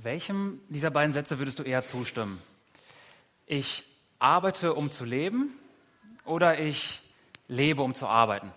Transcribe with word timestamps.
Welchem 0.00 0.60
dieser 0.68 0.92
beiden 0.92 1.12
Sätze 1.12 1.40
würdest 1.40 1.58
du 1.58 1.64
eher 1.64 1.82
zustimmen? 1.82 2.40
Ich 3.46 3.82
arbeite, 4.20 4.74
um 4.74 4.92
zu 4.92 5.04
leben 5.04 5.52
oder 6.24 6.60
ich 6.60 7.02
lebe, 7.48 7.82
um 7.82 7.96
zu 7.96 8.06
arbeiten? 8.06 8.52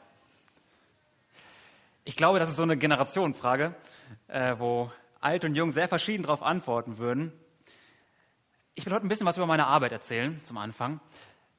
Ich 2.05 2.15
glaube, 2.15 2.37
das 2.37 2.49
ist 2.49 2.57
so 2.57 2.61
eine 2.61 2.77
Generationenfrage, 2.77 3.73
äh, 4.27 4.53
wo 4.59 4.91
alt 5.19 5.43
und 5.43 5.55
jung 5.55 5.71
sehr 5.71 5.89
verschieden 5.89 6.21
darauf 6.21 6.43
antworten 6.43 6.99
würden. 6.99 7.33
Ich 8.75 8.85
will 8.85 8.93
heute 8.93 9.07
ein 9.07 9.09
bisschen 9.09 9.25
was 9.25 9.37
über 9.37 9.47
meine 9.47 9.65
Arbeit 9.65 9.93
erzählen, 9.93 10.39
zum 10.43 10.59
Anfang. 10.59 10.99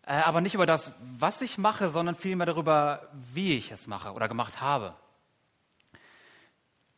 Äh, 0.06 0.12
aber 0.12 0.40
nicht 0.40 0.54
über 0.54 0.66
das, 0.66 0.92
was 1.18 1.42
ich 1.42 1.58
mache, 1.58 1.88
sondern 1.88 2.14
vielmehr 2.14 2.46
darüber, 2.46 3.08
wie 3.32 3.56
ich 3.56 3.72
es 3.72 3.88
mache 3.88 4.12
oder 4.12 4.28
gemacht 4.28 4.60
habe. 4.60 4.94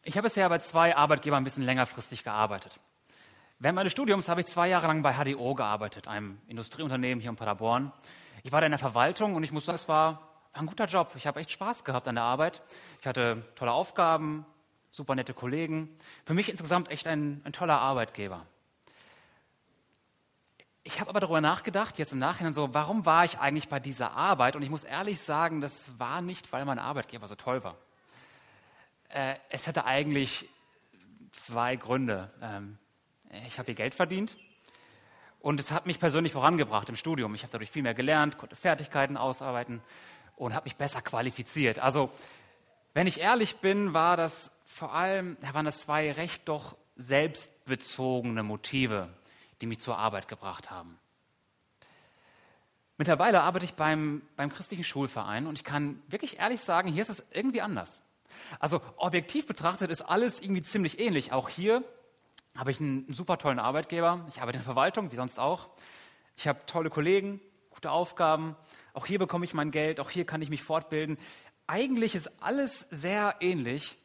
Ich 0.06 0.18
habe 0.18 0.26
bisher 0.26 0.46
bei 0.50 0.58
zwei 0.58 0.94
Arbeitgebern 0.94 1.40
ein 1.40 1.44
bisschen 1.44 1.64
längerfristig 1.64 2.24
gearbeitet. 2.24 2.78
Während 3.58 3.76
meines 3.76 3.92
Studiums 3.92 4.28
habe 4.28 4.42
ich 4.42 4.46
zwei 4.46 4.68
Jahre 4.68 4.86
lang 4.86 5.02
bei 5.02 5.14
HDO 5.14 5.54
gearbeitet, 5.54 6.08
einem 6.08 6.38
Industrieunternehmen 6.46 7.22
hier 7.22 7.30
in 7.30 7.36
Paderborn. 7.36 7.90
Ich 8.42 8.52
war 8.52 8.60
da 8.60 8.66
in 8.66 8.72
der 8.72 8.78
Verwaltung 8.78 9.34
und 9.34 9.44
ich 9.44 9.52
muss 9.52 9.64
sagen, 9.64 9.76
es 9.76 9.88
war, 9.88 10.28
ein 10.52 10.66
guter 10.66 10.84
Job. 10.84 11.12
Ich 11.16 11.26
habe 11.26 11.40
echt 11.40 11.52
Spaß 11.52 11.84
gehabt 11.84 12.06
an 12.06 12.16
der 12.16 12.24
Arbeit. 12.24 12.60
Ich 13.00 13.06
hatte 13.06 13.44
tolle 13.54 13.72
Aufgaben, 13.72 14.44
super 14.90 15.14
nette 15.14 15.32
Kollegen. 15.32 15.88
Für 16.26 16.34
mich 16.34 16.50
insgesamt 16.50 16.90
echt 16.90 17.06
ein, 17.06 17.40
ein 17.44 17.54
toller 17.54 17.80
Arbeitgeber. 17.80 18.44
Ich 20.82 21.00
habe 21.00 21.08
aber 21.08 21.20
darüber 21.20 21.40
nachgedacht, 21.40 21.98
jetzt 21.98 22.12
im 22.12 22.18
Nachhinein 22.18 22.52
so, 22.52 22.74
warum 22.74 23.06
war 23.06 23.24
ich 23.24 23.38
eigentlich 23.38 23.70
bei 23.70 23.80
dieser 23.80 24.12
Arbeit? 24.12 24.54
Und 24.54 24.60
ich 24.60 24.70
muss 24.70 24.84
ehrlich 24.84 25.18
sagen, 25.22 25.62
das 25.62 25.98
war 25.98 26.20
nicht, 26.20 26.52
weil 26.52 26.66
mein 26.66 26.78
Arbeitgeber 26.78 27.26
so 27.26 27.36
toll 27.36 27.64
war 27.64 27.76
äh, 29.14 29.36
es 29.48 29.66
hatte 29.66 29.84
eigentlich 29.84 30.48
zwei 31.32 31.76
Gründe. 31.76 32.32
Ähm, 32.42 32.78
ich 33.46 33.58
habe 33.58 33.66
hier 33.66 33.74
Geld 33.74 33.94
verdient 33.94 34.36
und 35.40 35.60
es 35.60 35.70
hat 35.70 35.86
mich 35.86 35.98
persönlich 35.98 36.32
vorangebracht 36.32 36.88
im 36.88 36.96
Studium. 36.96 37.34
Ich 37.34 37.42
habe 37.42 37.52
dadurch 37.52 37.70
viel 37.70 37.82
mehr 37.82 37.94
gelernt, 37.94 38.38
konnte 38.38 38.56
Fertigkeiten 38.56 39.16
ausarbeiten 39.16 39.82
und 40.36 40.54
habe 40.54 40.64
mich 40.64 40.76
besser 40.76 41.02
qualifiziert. 41.02 41.78
Also, 41.78 42.10
wenn 42.92 43.06
ich 43.06 43.20
ehrlich 43.20 43.56
bin, 43.56 43.92
war 43.92 44.16
das 44.16 44.52
vor 44.64 44.94
allem, 44.94 45.36
waren 45.52 45.64
das 45.64 45.80
zwei 45.80 46.12
recht 46.12 46.48
doch 46.48 46.76
selbstbezogene 46.96 48.42
Motive, 48.42 49.08
die 49.60 49.66
mich 49.66 49.80
zur 49.80 49.98
Arbeit 49.98 50.28
gebracht 50.28 50.70
haben. 50.70 50.98
Mittlerweile 52.96 53.42
arbeite 53.42 53.64
ich 53.64 53.74
beim, 53.74 54.22
beim 54.36 54.50
christlichen 54.50 54.84
Schulverein 54.84 55.48
und 55.48 55.58
ich 55.58 55.64
kann 55.64 56.00
wirklich 56.06 56.38
ehrlich 56.38 56.60
sagen, 56.60 56.88
hier 56.88 57.02
ist 57.02 57.08
es 57.08 57.24
irgendwie 57.32 57.60
anders. 57.60 58.00
Also 58.58 58.80
objektiv 58.96 59.46
betrachtet 59.46 59.90
ist 59.90 60.02
alles 60.02 60.40
irgendwie 60.40 60.62
ziemlich 60.62 60.98
ähnlich. 60.98 61.32
Auch 61.32 61.48
hier 61.48 61.84
habe 62.56 62.70
ich 62.70 62.80
einen 62.80 63.12
super 63.12 63.38
tollen 63.38 63.58
Arbeitgeber. 63.58 64.26
Ich 64.28 64.40
arbeite 64.40 64.58
in 64.58 64.62
der 64.62 64.72
Verwaltung, 64.72 65.10
wie 65.12 65.16
sonst 65.16 65.38
auch. 65.38 65.68
Ich 66.36 66.48
habe 66.48 66.66
tolle 66.66 66.90
Kollegen, 66.90 67.40
gute 67.70 67.90
Aufgaben. 67.90 68.56
Auch 68.92 69.06
hier 69.06 69.18
bekomme 69.18 69.44
ich 69.44 69.54
mein 69.54 69.70
Geld. 69.70 70.00
Auch 70.00 70.10
hier 70.10 70.24
kann 70.24 70.42
ich 70.42 70.50
mich 70.50 70.62
fortbilden. 70.62 71.18
Eigentlich 71.66 72.14
ist 72.14 72.42
alles 72.42 72.80
sehr 72.90 73.36
ähnlich, 73.40 73.96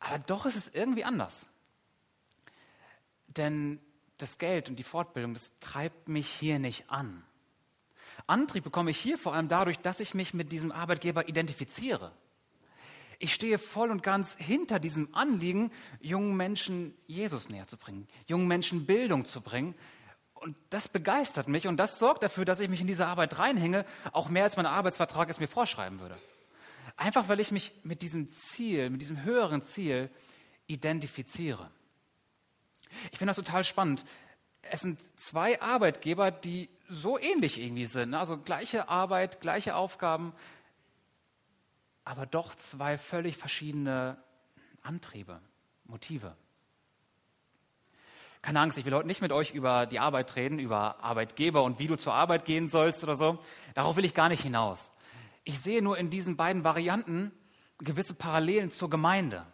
aber 0.00 0.18
doch 0.18 0.44
ist 0.44 0.56
es 0.56 0.68
irgendwie 0.68 1.04
anders. 1.04 1.46
Denn 3.28 3.80
das 4.18 4.38
Geld 4.38 4.68
und 4.68 4.76
die 4.76 4.84
Fortbildung, 4.84 5.34
das 5.34 5.58
treibt 5.60 6.08
mich 6.08 6.28
hier 6.28 6.58
nicht 6.58 6.90
an. 6.90 7.24
Antrieb 8.26 8.64
bekomme 8.64 8.90
ich 8.90 8.98
hier 8.98 9.18
vor 9.18 9.34
allem 9.34 9.48
dadurch, 9.48 9.78
dass 9.78 10.00
ich 10.00 10.14
mich 10.14 10.34
mit 10.34 10.52
diesem 10.52 10.72
Arbeitgeber 10.72 11.28
identifiziere. 11.28 12.12
Ich 13.18 13.34
stehe 13.34 13.58
voll 13.58 13.90
und 13.90 14.02
ganz 14.02 14.36
hinter 14.38 14.78
diesem 14.78 15.14
Anliegen, 15.14 15.70
jungen 16.00 16.36
Menschen 16.36 16.94
Jesus 17.06 17.48
näher 17.48 17.68
zu 17.68 17.76
bringen, 17.76 18.08
jungen 18.26 18.48
Menschen 18.48 18.86
Bildung 18.86 19.24
zu 19.24 19.40
bringen. 19.40 19.74
Und 20.34 20.56
das 20.70 20.88
begeistert 20.88 21.48
mich 21.48 21.66
und 21.66 21.78
das 21.78 21.98
sorgt 21.98 22.22
dafür, 22.22 22.44
dass 22.44 22.60
ich 22.60 22.68
mich 22.68 22.80
in 22.80 22.86
diese 22.86 23.06
Arbeit 23.06 23.38
reinhänge, 23.38 23.86
auch 24.12 24.28
mehr 24.28 24.44
als 24.44 24.56
mein 24.56 24.66
Arbeitsvertrag 24.66 25.30
es 25.30 25.40
mir 25.40 25.48
vorschreiben 25.48 26.00
würde. 26.00 26.18
Einfach 26.96 27.28
weil 27.28 27.40
ich 27.40 27.50
mich 27.50 27.72
mit 27.82 28.02
diesem 28.02 28.30
Ziel, 28.30 28.90
mit 28.90 29.00
diesem 29.00 29.24
höheren 29.24 29.62
Ziel 29.62 30.10
identifiziere. 30.66 31.70
Ich 33.10 33.18
finde 33.18 33.30
das 33.30 33.36
total 33.36 33.64
spannend. 33.64 34.04
Es 34.62 34.80
sind 34.80 35.00
zwei 35.18 35.60
Arbeitgeber, 35.60 36.30
die 36.30 36.68
so 36.88 37.18
ähnlich 37.18 37.60
irgendwie 37.60 37.86
sind. 37.86 38.14
Also 38.14 38.38
gleiche 38.38 38.88
Arbeit, 38.88 39.40
gleiche 39.40 39.74
Aufgaben, 39.74 40.32
aber 42.04 42.26
doch 42.26 42.54
zwei 42.54 42.98
völlig 42.98 43.36
verschiedene 43.36 44.18
Antriebe, 44.82 45.40
Motive. 45.84 46.36
Keine 48.42 48.60
Angst, 48.60 48.76
ich 48.76 48.84
will 48.84 48.92
heute 48.92 49.06
nicht 49.06 49.22
mit 49.22 49.32
euch 49.32 49.52
über 49.52 49.86
die 49.86 49.98
Arbeit 49.98 50.36
reden, 50.36 50.58
über 50.58 51.02
Arbeitgeber 51.02 51.62
und 51.62 51.78
wie 51.78 51.86
du 51.86 51.96
zur 51.96 52.12
Arbeit 52.12 52.44
gehen 52.44 52.68
sollst 52.68 53.02
oder 53.02 53.16
so. 53.16 53.38
Darauf 53.74 53.96
will 53.96 54.04
ich 54.04 54.12
gar 54.12 54.28
nicht 54.28 54.42
hinaus. 54.42 54.90
Ich 55.44 55.60
sehe 55.60 55.80
nur 55.80 55.96
in 55.96 56.10
diesen 56.10 56.36
beiden 56.36 56.62
Varianten 56.62 57.32
gewisse 57.78 58.14
Parallelen 58.14 58.70
zur 58.70 58.90
Gemeinde. 58.90 59.46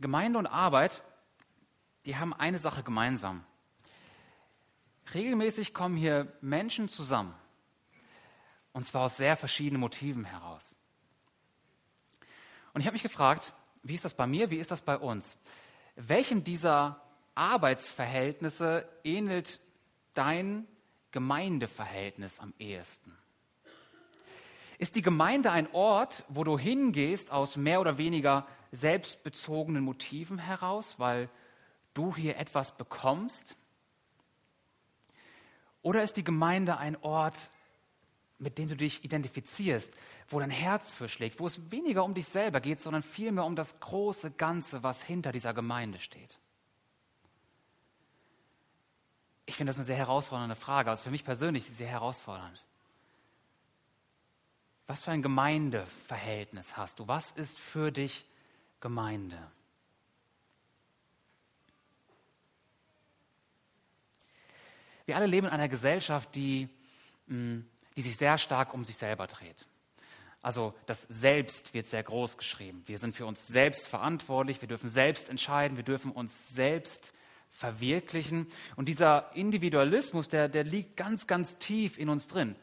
Gemeinde 0.00 0.38
und 0.38 0.46
Arbeit, 0.46 1.02
die 2.06 2.16
haben 2.16 2.32
eine 2.32 2.58
Sache 2.58 2.82
gemeinsam. 2.82 3.44
Regelmäßig 5.12 5.74
kommen 5.74 5.96
hier 5.96 6.32
Menschen 6.40 6.88
zusammen 6.88 7.34
und 8.72 8.86
zwar 8.86 9.02
aus 9.02 9.16
sehr 9.16 9.36
verschiedenen 9.36 9.80
Motiven 9.80 10.24
heraus. 10.24 10.76
Und 12.72 12.80
ich 12.80 12.86
habe 12.86 12.94
mich 12.94 13.02
gefragt, 13.02 13.54
wie 13.82 13.94
ist 13.94 14.04
das 14.04 14.14
bei 14.14 14.26
mir, 14.26 14.50
wie 14.50 14.58
ist 14.58 14.70
das 14.70 14.82
bei 14.82 14.96
uns? 14.96 15.38
Welchem 15.96 16.44
dieser 16.44 17.00
Arbeitsverhältnisse 17.34 18.88
ähnelt 19.04 19.60
dein 20.14 20.66
Gemeindeverhältnis 21.10 22.40
am 22.40 22.52
ehesten? 22.58 23.16
Ist 24.78 24.94
die 24.94 25.02
Gemeinde 25.02 25.50
ein 25.50 25.72
Ort, 25.72 26.24
wo 26.28 26.44
du 26.44 26.56
hingehst 26.56 27.32
aus 27.32 27.56
mehr 27.56 27.80
oder 27.80 27.98
weniger 27.98 28.46
selbstbezogenen 28.70 29.82
Motiven 29.82 30.38
heraus, 30.38 31.00
weil 31.00 31.28
du 31.94 32.14
hier 32.14 32.36
etwas 32.36 32.76
bekommst? 32.76 33.56
Oder 35.82 36.04
ist 36.04 36.16
die 36.16 36.24
Gemeinde 36.24 36.76
ein 36.76 36.96
Ort, 37.02 37.50
mit 38.38 38.58
dem 38.58 38.68
du 38.68 38.76
dich 38.76 39.04
identifizierst, 39.04 39.92
wo 40.28 40.38
dein 40.38 40.50
Herz 40.50 40.92
für 40.92 41.08
schlägt, 41.08 41.40
wo 41.40 41.46
es 41.46 41.70
weniger 41.70 42.04
um 42.04 42.14
dich 42.14 42.28
selber 42.28 42.60
geht, 42.60 42.80
sondern 42.80 43.02
vielmehr 43.02 43.44
um 43.44 43.56
das 43.56 43.80
große 43.80 44.30
Ganze, 44.32 44.82
was 44.82 45.02
hinter 45.02 45.32
dieser 45.32 45.54
Gemeinde 45.54 45.98
steht. 45.98 46.38
Ich 49.46 49.56
finde 49.56 49.70
das 49.70 49.78
eine 49.78 49.86
sehr 49.86 49.96
herausfordernde 49.96 50.56
Frage, 50.56 50.90
also 50.90 51.04
für 51.04 51.10
mich 51.10 51.24
persönlich 51.24 51.66
sehr 51.66 51.88
herausfordernd. 51.88 52.64
Was 54.86 55.04
für 55.04 55.10
ein 55.10 55.22
Gemeindeverhältnis 55.22 56.76
hast 56.76 57.00
du? 57.00 57.08
Was 57.08 57.32
ist 57.32 57.58
für 57.58 57.90
dich 57.90 58.24
Gemeinde? 58.80 59.50
Wir 65.06 65.16
alle 65.16 65.26
leben 65.26 65.46
in 65.46 65.52
einer 65.52 65.68
Gesellschaft, 65.68 66.34
die 66.34 66.68
mh, 67.26 67.34
hm, 67.34 67.70
die 67.98 68.02
sich 68.02 68.16
sehr 68.16 68.38
stark 68.38 68.74
um 68.74 68.84
sich 68.84 68.96
selber 68.96 69.26
dreht. 69.26 69.66
Also 70.40 70.72
das 70.86 71.02
Selbst 71.02 71.74
wird 71.74 71.88
sehr 71.88 72.04
groß 72.04 72.38
geschrieben. 72.38 72.84
Wir 72.86 72.96
sind 72.96 73.16
für 73.16 73.26
uns 73.26 73.48
selbst 73.48 73.88
verantwortlich, 73.88 74.60
wir 74.60 74.68
dürfen 74.68 74.88
selbst 74.88 75.28
entscheiden, 75.28 75.76
wir 75.76 75.82
dürfen 75.82 76.12
uns 76.12 76.50
selbst 76.50 77.12
verwirklichen. 77.50 78.46
Und 78.76 78.88
dieser 78.88 79.34
Individualismus, 79.34 80.28
der, 80.28 80.48
der 80.48 80.62
liegt 80.62 80.96
ganz, 80.96 81.26
ganz 81.26 81.58
tief 81.58 81.98
in 81.98 82.08
uns 82.08 82.28
drin. 82.28 82.54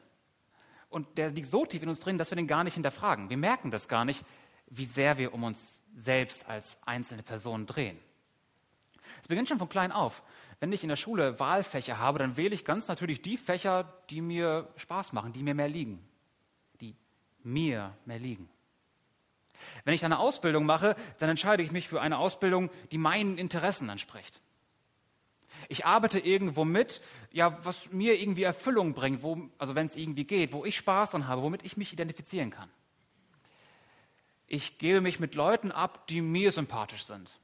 Und 0.88 1.18
der 1.18 1.32
liegt 1.32 1.50
so 1.50 1.66
tief 1.66 1.84
in 1.84 1.90
uns 1.90 2.00
drin, 2.00 2.18
dass 2.18 2.32
wir 2.32 2.38
den 2.38 2.48
gar 2.48 2.64
nicht 2.64 2.76
hinterfragen. 2.76 3.30
Wir 3.30 3.36
merken 3.36 3.72
das 3.72 3.90
gar 3.90 4.06
nicht, 4.06 4.24
wie 4.68 4.86
sehr 4.86 5.18
wir 5.18 5.34
um 5.34 5.44
uns 5.44 5.82
selbst 5.98 6.48
als 6.48 6.78
einzelne 6.86 7.24
Person 7.24 7.66
drehen. 7.66 8.00
Es 9.22 9.28
beginnt 9.28 9.50
schon 9.50 9.60
von 9.60 9.68
klein 9.68 9.92
auf. 9.92 10.24
Wenn 10.66 10.74
ich 10.74 10.82
in 10.82 10.90
der 10.90 10.96
Schule 10.96 11.40
Wahlfächer 11.40 12.00
habe, 12.00 12.18
dann 12.18 12.38
wähle 12.38 12.56
ich 12.56 12.66
ganz 12.66 12.88
natürlich 12.88 13.22
die 13.22 13.38
Fächer, 13.38 13.84
die 14.10 14.20
mir 14.20 14.68
Spaß 14.78 15.14
machen, 15.14 15.32
die 15.32 15.44
mir 15.44 15.54
mehr 15.54 15.68
liegen, 15.68 16.04
die 16.82 16.96
mir 17.44 17.96
mehr 18.06 18.18
liegen. 18.18 18.50
Wenn 19.84 19.94
ich 19.94 20.04
eine 20.04 20.18
Ausbildung 20.18 20.66
mache, 20.66 20.96
dann 21.20 21.30
entscheide 21.30 21.62
ich 21.62 21.70
mich 21.70 21.88
für 21.88 22.02
eine 22.02 22.18
Ausbildung, 22.18 22.72
die 22.92 22.98
meinen 22.98 23.38
Interessen 23.38 23.90
entspricht. 23.90 24.42
Ich 25.70 25.86
arbeite 25.86 26.18
irgendwo 26.18 26.66
mit, 26.66 27.00
ja, 27.32 27.64
was 27.64 27.92
mir 27.92 28.20
irgendwie 28.20 28.42
Erfüllung 28.42 28.96
bringt, 28.96 29.22
wo, 29.22 29.48
also 29.60 29.76
wenn 29.76 29.86
es 29.86 29.96
irgendwie 29.96 30.26
geht, 30.26 30.52
wo 30.52 30.66
ich 30.66 30.78
Spaß 30.78 31.12
dran 31.12 31.28
habe, 31.28 31.44
womit 31.44 31.64
ich 31.64 31.78
mich 31.78 31.94
identifizieren 31.94 32.50
kann. 32.50 32.72
Ich 34.48 34.80
gebe 34.80 35.00
mich 35.00 35.20
mit 35.20 35.36
Leuten 35.36 35.72
ab, 35.72 36.08
die 36.08 36.22
mir 36.22 36.52
sympathisch 36.52 37.06
sind. 37.06 37.38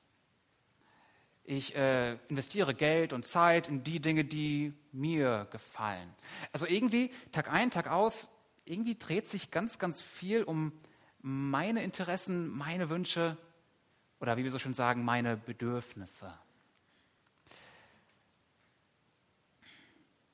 Ich 1.43 1.75
äh, 1.75 2.17
investiere 2.29 2.73
Geld 2.75 3.13
und 3.13 3.25
Zeit 3.25 3.67
in 3.67 3.83
die 3.83 3.99
Dinge, 3.99 4.23
die 4.23 4.73
mir 4.91 5.47
gefallen. 5.51 6.13
Also 6.53 6.65
irgendwie, 6.65 7.11
Tag 7.31 7.51
ein, 7.51 7.71
Tag 7.71 7.88
aus, 7.88 8.27
irgendwie 8.65 8.95
dreht 8.95 9.27
sich 9.27 9.51
ganz, 9.51 9.79
ganz 9.79 10.01
viel 10.01 10.43
um 10.43 10.71
meine 11.21 11.83
Interessen, 11.83 12.47
meine 12.49 12.89
Wünsche 12.89 13.38
oder 14.19 14.38
wie 14.38 14.43
wir 14.43 14.51
so 14.51 14.59
schön 14.59 14.73
sagen, 14.73 15.03
meine 15.03 15.35
Bedürfnisse. 15.35 16.31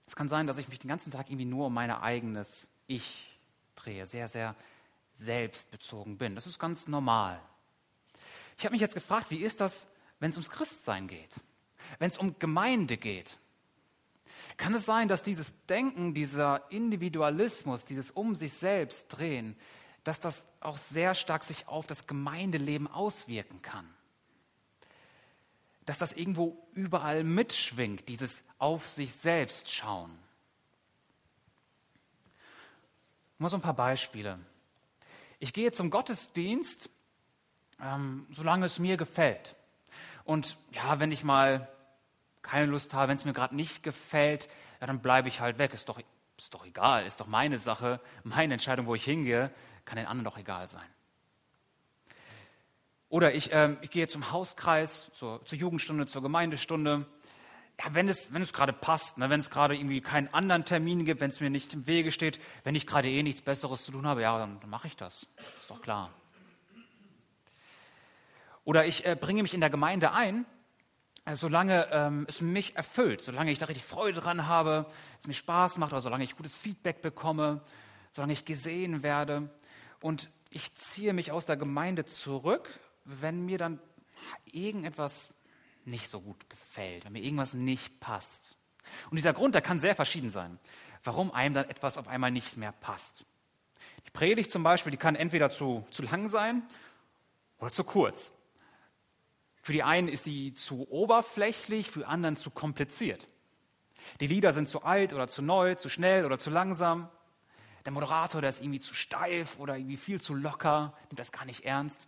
Es 0.06 0.16
kann 0.16 0.30
sein, 0.30 0.48
dass 0.48 0.58
ich 0.58 0.70
mich 0.70 0.80
den 0.80 0.90
ganzen 0.90 1.12
Tag 1.12 1.30
irgendwie 1.30 1.46
nur 1.46 1.68
um 1.68 1.74
mein 1.74 1.92
eigenes 1.92 2.70
Ich 2.88 3.40
drehe, 3.76 4.06
sehr, 4.06 4.28
sehr 4.28 4.56
selbstbezogen 5.14 6.18
bin. 6.18 6.36
Das 6.36 6.48
ist 6.48 6.60
ganz 6.60 6.88
normal. 6.88 7.42
Ich 8.58 8.66
habe 8.66 8.74
mich 8.74 8.82
jetzt 8.82 8.94
gefragt, 8.94 9.30
wie 9.30 9.38
ist 9.38 9.62
das, 9.62 9.88
wenn 10.20 10.32
es 10.32 10.38
ums 10.38 10.50
Christsein 10.50 11.08
geht? 11.08 11.36
Wenn 12.00 12.10
es 12.10 12.18
um 12.18 12.38
Gemeinde 12.40 12.98
geht? 12.98 13.38
Kann 14.58 14.74
es 14.74 14.86
sein, 14.86 15.08
dass 15.08 15.24
dieses 15.24 15.54
Denken, 15.68 16.14
dieser 16.14 16.72
Individualismus, 16.72 17.86
dieses 17.86 18.12
um 18.12 18.36
sich 18.36 18.54
selbst 18.54 19.10
drehen, 19.10 19.56
dass 20.04 20.20
das 20.20 20.48
auch 20.62 20.78
sehr 20.78 21.16
stark 21.16 21.44
sich 21.44 21.68
auf 21.68 21.86
das 21.86 22.08
Gemeindeleben 22.08 22.88
auswirken 22.88 23.62
kann? 23.62 23.88
Dass 25.86 26.00
das 26.00 26.14
irgendwo 26.14 26.68
überall 26.74 27.24
mitschwingt, 27.24 28.10
dieses 28.10 28.44
auf 28.58 28.88
sich 28.88 29.14
selbst 29.14 29.72
schauen? 29.72 30.18
Mal 33.38 33.50
so 33.50 33.58
ein 33.58 33.62
paar 33.62 33.76
Beispiele. 33.76 34.40
Ich 35.40 35.54
gehe 35.54 35.72
zum 35.72 35.92
Gottesdienst, 35.92 36.90
ähm, 37.80 38.26
solange 38.32 38.66
es 38.66 38.80
mir 38.80 38.98
gefällt. 38.98 39.56
Und 40.28 40.58
ja, 40.72 41.00
wenn 41.00 41.14
ich 41.14 41.24
mal 41.24 41.70
keine 42.42 42.66
Lust 42.66 42.94
habe, 42.94 43.08
wenn 43.08 43.18
es 43.18 43.24
mir 43.24 43.32
gerade 43.32 43.56
nicht 43.56 43.82
gefällt, 43.82 44.50
ja, 44.82 44.88
dann 44.88 45.00
bleibe 45.00 45.30
ich 45.30 45.40
halt 45.40 45.58
weg. 45.58 45.74
Ist 45.74 45.88
doch, 45.88 46.02
ist 46.38 46.54
doch 46.54 46.66
egal, 46.66 47.06
ist 47.06 47.22
doch 47.22 47.28
meine 47.28 47.58
Sache, 47.58 48.02
meine 48.24 48.54
Entscheidung, 48.54 48.88
wo 48.88 48.96
ich 48.96 49.06
hingehe, 49.06 49.52
kann 49.86 49.96
den 49.96 50.06
anderen 50.06 50.26
doch 50.26 50.38
egal 50.38 50.68
sein. 50.68 50.86
Oder 53.08 53.34
ich, 53.34 53.52
ähm, 53.54 53.78
ich 53.80 53.90
gehe 53.90 54.10
zum 54.10 54.34
Hauskreis, 54.34 55.12
zur, 55.14 55.46
zur, 55.46 55.58
Jugendstunde, 55.58 56.08
zur 56.08 56.22
Gemeindestunde. 56.22 57.06
Ja, 57.80 57.94
wenn 57.94 58.10
es, 58.10 58.34
wenn 58.34 58.42
es 58.42 58.52
gerade 58.52 58.74
passt, 58.74 59.18
ne, 59.18 59.30
wenn 59.30 59.40
es 59.40 59.50
gerade 59.50 59.78
irgendwie 59.78 60.02
keinen 60.02 60.28
anderen 60.34 60.66
Termin 60.66 61.06
gibt, 61.06 61.22
wenn 61.22 61.30
es 61.30 61.40
mir 61.40 61.50
nicht 61.50 61.74
im 61.74 61.88
Wege 61.88 62.12
steht, 62.12 62.42
wenn 62.66 62.76
ich 62.76 62.86
gerade 62.86 63.10
eh 63.10 63.24
nichts 63.24 63.42
Besseres 63.42 63.86
zu 63.86 63.94
tun 63.94 64.06
habe, 64.06 64.24
ja, 64.24 64.38
dann, 64.38 64.60
dann 64.60 64.70
mache 64.70 64.88
ich 64.88 64.98
das. 64.98 65.26
Ist 65.62 65.70
doch 65.70 65.82
klar. 65.82 66.12
Oder 68.68 68.86
ich 68.86 69.06
äh, 69.06 69.16
bringe 69.16 69.42
mich 69.42 69.54
in 69.54 69.62
der 69.62 69.70
Gemeinde 69.72 70.12
ein 70.12 70.46
also 71.28 71.48
solange 71.48 71.90
ähm, 71.92 72.26
es 72.30 72.40
mich 72.40 72.78
erfüllt, 72.78 73.22
solange 73.22 73.52
ich 73.52 73.60
da 73.60 73.66
richtig 73.66 73.84
Freude 73.84 74.22
dran 74.22 74.48
habe, 74.48 74.86
es 75.20 75.28
mir 75.28 75.34
Spaß 75.34 75.78
macht, 75.78 75.92
oder 75.92 76.02
solange 76.02 76.24
ich 76.24 76.38
gutes 76.38 76.56
Feedback 76.56 77.02
bekomme, 77.02 77.60
solange 78.14 78.32
ich 78.32 78.46
gesehen 78.46 79.04
werde. 79.04 79.50
Und 80.00 80.30
ich 80.52 80.74
ziehe 80.76 81.12
mich 81.12 81.34
aus 81.34 81.46
der 81.46 81.58
Gemeinde 81.58 82.06
zurück, 82.06 82.80
wenn 83.04 83.46
mir 83.46 83.58
dann 83.58 83.82
irgendetwas 84.46 85.34
nicht 85.84 86.10
so 86.10 86.22
gut 86.22 86.50
gefällt, 86.50 87.04
wenn 87.04 87.12
mir 87.12 87.24
irgendwas 87.24 87.54
nicht 87.54 88.00
passt. 88.00 88.56
Und 89.10 89.18
dieser 89.18 89.34
Grund, 89.34 89.54
der 89.54 89.62
kann 89.62 89.80
sehr 89.80 89.96
verschieden 89.96 90.30
sein, 90.30 90.58
warum 91.04 91.34
einem 91.34 91.56
dann 91.56 91.70
etwas 91.70 91.98
auf 91.98 92.08
einmal 92.08 92.32
nicht 92.32 92.56
mehr 92.56 92.72
passt. 92.72 93.26
Die 94.06 94.12
Predigt 94.12 94.50
zum 94.50 94.64
Beispiel, 94.64 94.92
die 94.92 94.98
kann 94.98 95.18
entweder 95.18 95.52
zu, 95.52 95.86
zu 95.92 96.04
lang 96.04 96.30
sein 96.30 96.64
oder 97.60 97.74
zu 97.74 97.84
kurz. 97.84 98.32
Für 99.68 99.74
die 99.74 99.84
einen 99.84 100.08
ist 100.08 100.24
sie 100.24 100.54
zu 100.54 100.90
oberflächlich, 100.90 101.92
für 101.92 102.08
anderen 102.08 102.38
zu 102.38 102.52
kompliziert. 102.52 103.28
Die 104.22 104.28
Lieder 104.28 104.54
sind 104.54 104.70
zu 104.70 104.84
alt 104.84 105.12
oder 105.12 105.28
zu 105.28 105.42
neu, 105.42 105.76
zu 105.76 105.90
schnell 105.90 106.24
oder 106.24 106.40
zu 106.40 106.50
langsam. 106.50 107.10
Der 107.84 107.92
Moderator, 107.92 108.40
der 108.40 108.50
ist 108.50 108.62
irgendwie 108.62 108.80
zu 108.80 108.94
steif 108.94 109.60
oder 109.60 109.76
irgendwie 109.76 109.98
viel 109.98 110.22
zu 110.22 110.36
locker, 110.36 110.94
nimmt 111.10 111.20
das 111.20 111.34
gar 111.34 111.44
nicht 111.44 111.66
ernst. 111.66 112.08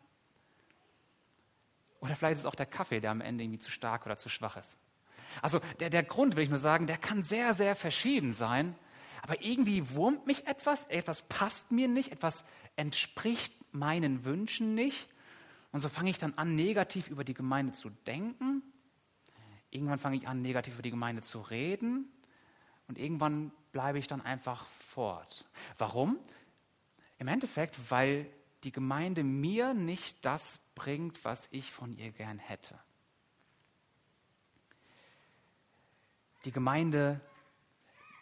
Oder 2.00 2.16
vielleicht 2.16 2.38
ist 2.38 2.46
auch 2.46 2.56
der 2.56 2.66
Kaffee, 2.66 3.02
der 3.02 3.12
am 3.12 3.20
Ende 3.20 3.44
irgendwie 3.44 3.60
zu 3.60 3.72
stark 3.72 4.06
oder 4.06 4.16
zu 4.16 4.30
schwach 4.30 4.56
ist. 4.56 4.78
Also 5.42 5.60
der, 5.82 5.90
der 5.90 6.04
Grund, 6.04 6.38
will 6.38 6.46
ich 6.46 6.50
nur 6.50 6.60
sagen, 6.60 6.88
der 6.88 6.98
kann 6.98 7.24
sehr, 7.24 7.54
sehr 7.54 7.76
verschieden 7.76 8.32
sein. 8.32 8.74
Aber 9.22 9.44
irgendwie 9.44 9.96
wurmt 9.96 10.26
mich 10.28 10.48
etwas, 10.48 10.86
etwas 10.86 11.24
passt 11.24 11.74
mir 11.74 11.90
nicht, 11.90 12.14
etwas 12.14 12.46
entspricht 12.78 13.54
meinen 13.74 14.24
Wünschen 14.24 14.76
nicht. 14.76 15.09
Und 15.72 15.82
so 15.82 15.90
fange 15.90 16.10
ich 16.10 16.18
dann 16.18 16.34
an, 16.36 16.56
negativ 16.56 17.08
über 17.10 17.24
die 17.24 17.34
Gemeinde 17.34 17.74
zu 17.74 17.90
denken. 17.90 18.64
Irgendwann 19.70 20.00
fange 20.00 20.18
ich 20.18 20.28
an, 20.28 20.42
negativ 20.42 20.74
über 20.76 20.82
die 20.82 20.90
Gemeinde 20.90 21.22
zu 21.22 21.42
reden. 21.42 22.12
Und 22.88 22.98
irgendwann 22.98 23.52
bleibe 23.72 24.00
ich 24.00 24.08
dann 24.08 24.22
einfach 24.22 24.66
fort. 24.66 25.46
Warum? 25.78 26.18
Im 27.20 27.28
Endeffekt, 27.28 27.92
weil 27.92 28.26
die 28.64 28.72
Gemeinde 28.72 29.24
mir 29.24 29.74
nicht 29.74 30.26
das 30.26 30.60
bringt, 30.74 31.24
was 31.24 31.48
ich 31.52 31.72
von 31.72 31.94
ihr 31.94 32.12
gern 32.12 32.40
hätte. 32.40 32.80
Die 36.46 36.52
Gemeinde 36.52 37.22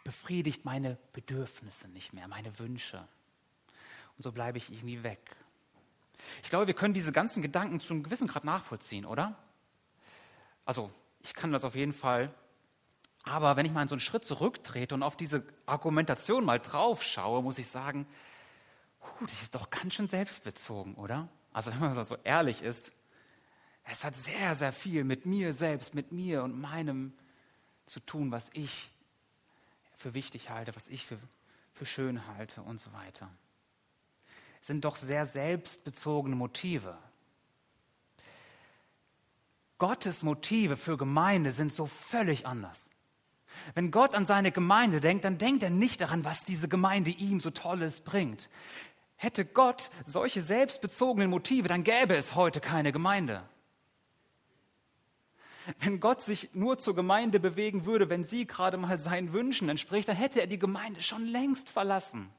befriedigt 0.04 0.66
meine 0.66 0.98
Bedürfnisse 1.14 1.88
nicht 1.88 2.14
mehr, 2.14 2.28
meine 2.28 2.58
Wünsche. 2.60 3.08
Und 4.18 4.24
so 4.24 4.32
bleibe 4.32 4.58
ich 4.58 4.72
irgendwie 4.72 5.04
weg. 5.04 5.36
Ich 6.44 6.50
glaube, 6.50 6.68
wir 6.68 6.74
können 6.74 6.94
diese 6.94 7.12
ganzen 7.12 7.42
Gedanken 7.42 7.80
zu 7.80 7.94
einem 7.94 8.04
gewissen 8.04 8.28
Grad 8.28 8.44
nachvollziehen, 8.44 9.06
oder? 9.06 9.36
Also, 10.66 10.92
ich 11.22 11.34
kann 11.34 11.52
das 11.52 11.64
auf 11.64 11.76
jeden 11.76 11.94
Fall. 11.94 12.34
Aber 13.24 13.58
wenn 13.58 13.66
ich 13.66 13.72
mal 13.72 13.88
so 13.90 13.96
einen 13.96 14.00
Schritt 14.00 14.26
zurücktrete 14.26 14.96
und 14.96 15.04
auf 15.04 15.18
diese 15.18 15.44
Argumentation 15.66 16.46
mal 16.46 16.60
drauf 16.60 17.04
schaue, 17.04 17.44
muss 17.44 17.58
ich 17.58 17.68
sagen, 17.68 18.08
huh, 19.02 19.26
das 19.26 19.42
ist 19.42 19.56
doch 19.56 19.70
ganz 19.70 19.96
schön 19.96 20.08
selbstbezogen, 20.08 20.96
oder? 20.96 21.28
Also, 21.54 21.72
wenn 21.72 21.80
man 21.80 22.06
so 22.06 22.18
ehrlich 22.24 22.62
ist, 22.62 22.92
es 23.84 24.04
hat 24.04 24.16
sehr, 24.16 24.56
sehr 24.56 24.74
viel 24.74 25.04
mit 25.04 25.26
mir 25.26 25.54
selbst, 25.54 25.96
mit 25.96 26.12
mir 26.12 26.44
und 26.44 26.60
meinem 26.60 27.14
zu 27.86 28.00
tun, 28.02 28.32
was 28.32 28.50
ich 28.54 28.92
für 29.96 30.14
wichtig 30.14 30.50
halte, 30.50 30.76
was 30.76 30.88
ich 30.88 31.06
für, 31.06 31.18
für 31.74 31.86
schön 31.86 32.28
halte 32.28 32.62
und 32.62 32.80
so 32.80 32.92
weiter 32.94 33.30
sind 34.68 34.84
doch 34.84 34.98
sehr 34.98 35.26
selbstbezogene 35.26 36.36
Motive. 36.36 36.98
Gottes 39.78 40.24
Motive 40.24 40.76
für 40.76 40.98
Gemeinde 40.98 41.52
sind 41.52 41.72
so 41.72 41.86
völlig 41.86 42.46
anders. 42.46 42.90
Wenn 43.74 43.92
Gott 43.92 44.14
an 44.14 44.26
seine 44.26 44.52
Gemeinde 44.52 45.00
denkt, 45.00 45.24
dann 45.24 45.38
denkt 45.38 45.64
er 45.64 45.70
nicht 45.70 46.02
daran, 46.02 46.26
was 46.26 46.44
diese 46.44 46.68
Gemeinde 46.68 47.12
ihm 47.12 47.40
so 47.40 47.50
Tolles 47.50 48.02
bringt. 48.02 48.50
Hätte 49.16 49.46
Gott 49.46 49.90
solche 50.06 50.44
selbstbezogenen 50.44 51.30
Motive, 51.30 51.68
dann 51.68 51.84
gäbe 51.84 52.16
es 52.16 52.36
heute 52.36 52.60
keine 52.60 52.92
Gemeinde. 52.92 53.48
Wenn 55.80 56.00
Gott 56.00 56.22
sich 56.22 56.54
nur 56.54 56.78
zur 56.78 56.96
Gemeinde 56.96 57.40
bewegen 57.40 57.86
würde, 57.86 58.10
wenn 58.10 58.24
sie 58.24 58.46
gerade 58.46 58.78
mal 58.78 59.00
seinen 59.00 59.34
Wünschen 59.34 59.70
entspricht, 59.70 60.08
dann 60.08 60.16
hätte 60.16 60.40
er 60.40 60.48
die 60.48 60.60
Gemeinde 60.60 61.02
schon 61.02 61.26
längst 61.26 61.70
verlassen 61.70 62.32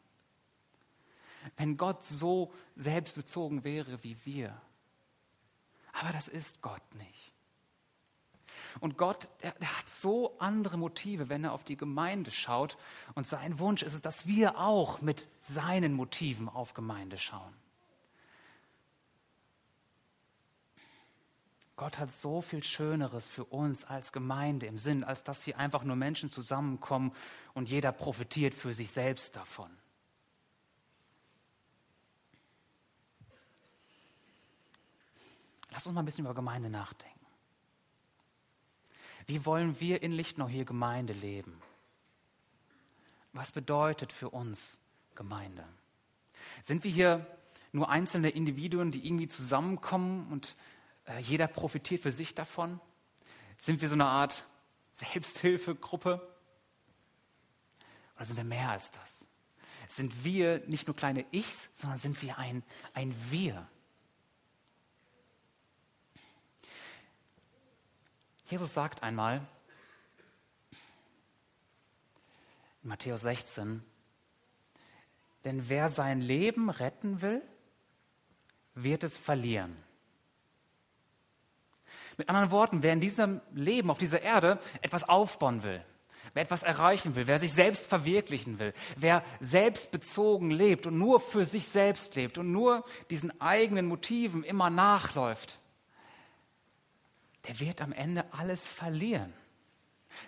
wenn 1.56 1.76
Gott 1.76 2.04
so 2.04 2.52
selbstbezogen 2.76 3.64
wäre 3.64 4.02
wie 4.04 4.16
wir. 4.24 4.60
Aber 5.92 6.12
das 6.12 6.28
ist 6.28 6.62
Gott 6.62 6.82
nicht. 6.94 7.32
Und 8.80 8.96
Gott, 8.96 9.28
der, 9.42 9.52
der, 9.52 9.78
hat 9.78 9.88
so 9.88 10.38
andere 10.38 10.76
Motive, 10.76 11.28
wenn 11.28 11.44
er 11.44 11.52
auf 11.52 11.64
die 11.64 11.76
Gemeinde 11.76 12.30
schaut. 12.30 12.76
Und 13.14 13.26
sein 13.26 13.58
Wunsch 13.58 13.82
ist 13.82 13.94
es, 13.94 14.02
dass 14.02 14.26
wir 14.26 14.58
auch 14.58 15.00
mit 15.00 15.28
seinen 15.40 15.94
Motiven 15.94 16.48
auf 16.48 16.74
Gemeinde 16.74 17.18
schauen. 17.18 17.54
Gott 21.76 21.98
hat 21.98 22.12
so 22.12 22.40
viel 22.40 22.64
Schöneres 22.64 23.28
für 23.28 23.44
uns 23.44 23.84
als 23.84 24.12
Gemeinde 24.12 24.66
im 24.66 24.78
Sinn, 24.78 25.04
als 25.04 25.22
dass 25.22 25.44
hier 25.44 25.58
einfach 25.58 25.84
nur 25.84 25.94
Menschen 25.94 26.30
zusammenkommen 26.30 27.12
und 27.54 27.70
jeder 27.70 27.92
profitiert 27.92 28.52
für 28.52 28.74
sich 28.74 28.90
selbst 28.90 29.36
davon. 29.36 29.70
Lass 35.78 35.86
uns 35.86 35.94
mal 35.94 36.02
ein 36.02 36.06
bisschen 36.06 36.24
über 36.24 36.34
Gemeinde 36.34 36.70
nachdenken. 36.70 37.24
Wie 39.28 39.46
wollen 39.46 39.78
wir 39.78 40.02
in 40.02 40.10
Lichtnau 40.10 40.48
hier 40.48 40.64
Gemeinde 40.64 41.12
leben? 41.12 41.56
Was 43.32 43.52
bedeutet 43.52 44.12
für 44.12 44.30
uns 44.30 44.80
Gemeinde? 45.14 45.64
Sind 46.62 46.82
wir 46.82 46.90
hier 46.90 47.38
nur 47.70 47.90
einzelne 47.90 48.30
Individuen, 48.30 48.90
die 48.90 49.06
irgendwie 49.06 49.28
zusammenkommen 49.28 50.26
und 50.32 50.56
äh, 51.06 51.20
jeder 51.20 51.46
profitiert 51.46 52.02
für 52.02 52.10
sich 52.10 52.34
davon? 52.34 52.80
Sind 53.56 53.80
wir 53.80 53.88
so 53.88 53.94
eine 53.94 54.06
Art 54.06 54.46
Selbsthilfegruppe? 54.90 56.28
Oder 58.16 58.24
sind 58.24 58.36
wir 58.36 58.42
mehr 58.42 58.70
als 58.70 58.90
das? 58.90 59.28
Sind 59.86 60.24
wir 60.24 60.58
nicht 60.66 60.88
nur 60.88 60.96
kleine 60.96 61.24
Ichs, 61.30 61.70
sondern 61.72 61.98
sind 61.98 62.20
wir 62.20 62.36
ein, 62.36 62.64
ein 62.94 63.14
Wir? 63.30 63.68
Jesus 68.48 68.72
sagt 68.72 69.02
einmal 69.02 69.42
in 72.82 72.88
Matthäus 72.88 73.20
16, 73.20 73.82
denn 75.44 75.68
wer 75.68 75.90
sein 75.90 76.22
Leben 76.22 76.70
retten 76.70 77.20
will, 77.20 77.42
wird 78.74 79.04
es 79.04 79.18
verlieren. 79.18 79.76
Mit 82.16 82.30
anderen 82.30 82.50
Worten, 82.50 82.82
wer 82.82 82.94
in 82.94 83.00
diesem 83.00 83.42
Leben 83.52 83.90
auf 83.90 83.98
dieser 83.98 84.22
Erde 84.22 84.58
etwas 84.80 85.06
aufbauen 85.06 85.62
will, 85.62 85.84
wer 86.32 86.42
etwas 86.42 86.62
erreichen 86.62 87.16
will, 87.16 87.26
wer 87.26 87.40
sich 87.40 87.52
selbst 87.52 87.86
verwirklichen 87.86 88.58
will, 88.58 88.72
wer 88.96 89.22
selbstbezogen 89.40 90.50
lebt 90.50 90.86
und 90.86 90.96
nur 90.96 91.20
für 91.20 91.44
sich 91.44 91.68
selbst 91.68 92.14
lebt 92.14 92.38
und 92.38 92.50
nur 92.50 92.84
diesen 93.10 93.40
eigenen 93.42 93.86
Motiven 93.86 94.42
immer 94.42 94.70
nachläuft, 94.70 95.58
der 97.48 97.60
wird 97.60 97.80
am 97.80 97.92
Ende 97.92 98.30
alles 98.32 98.68
verlieren. 98.68 99.32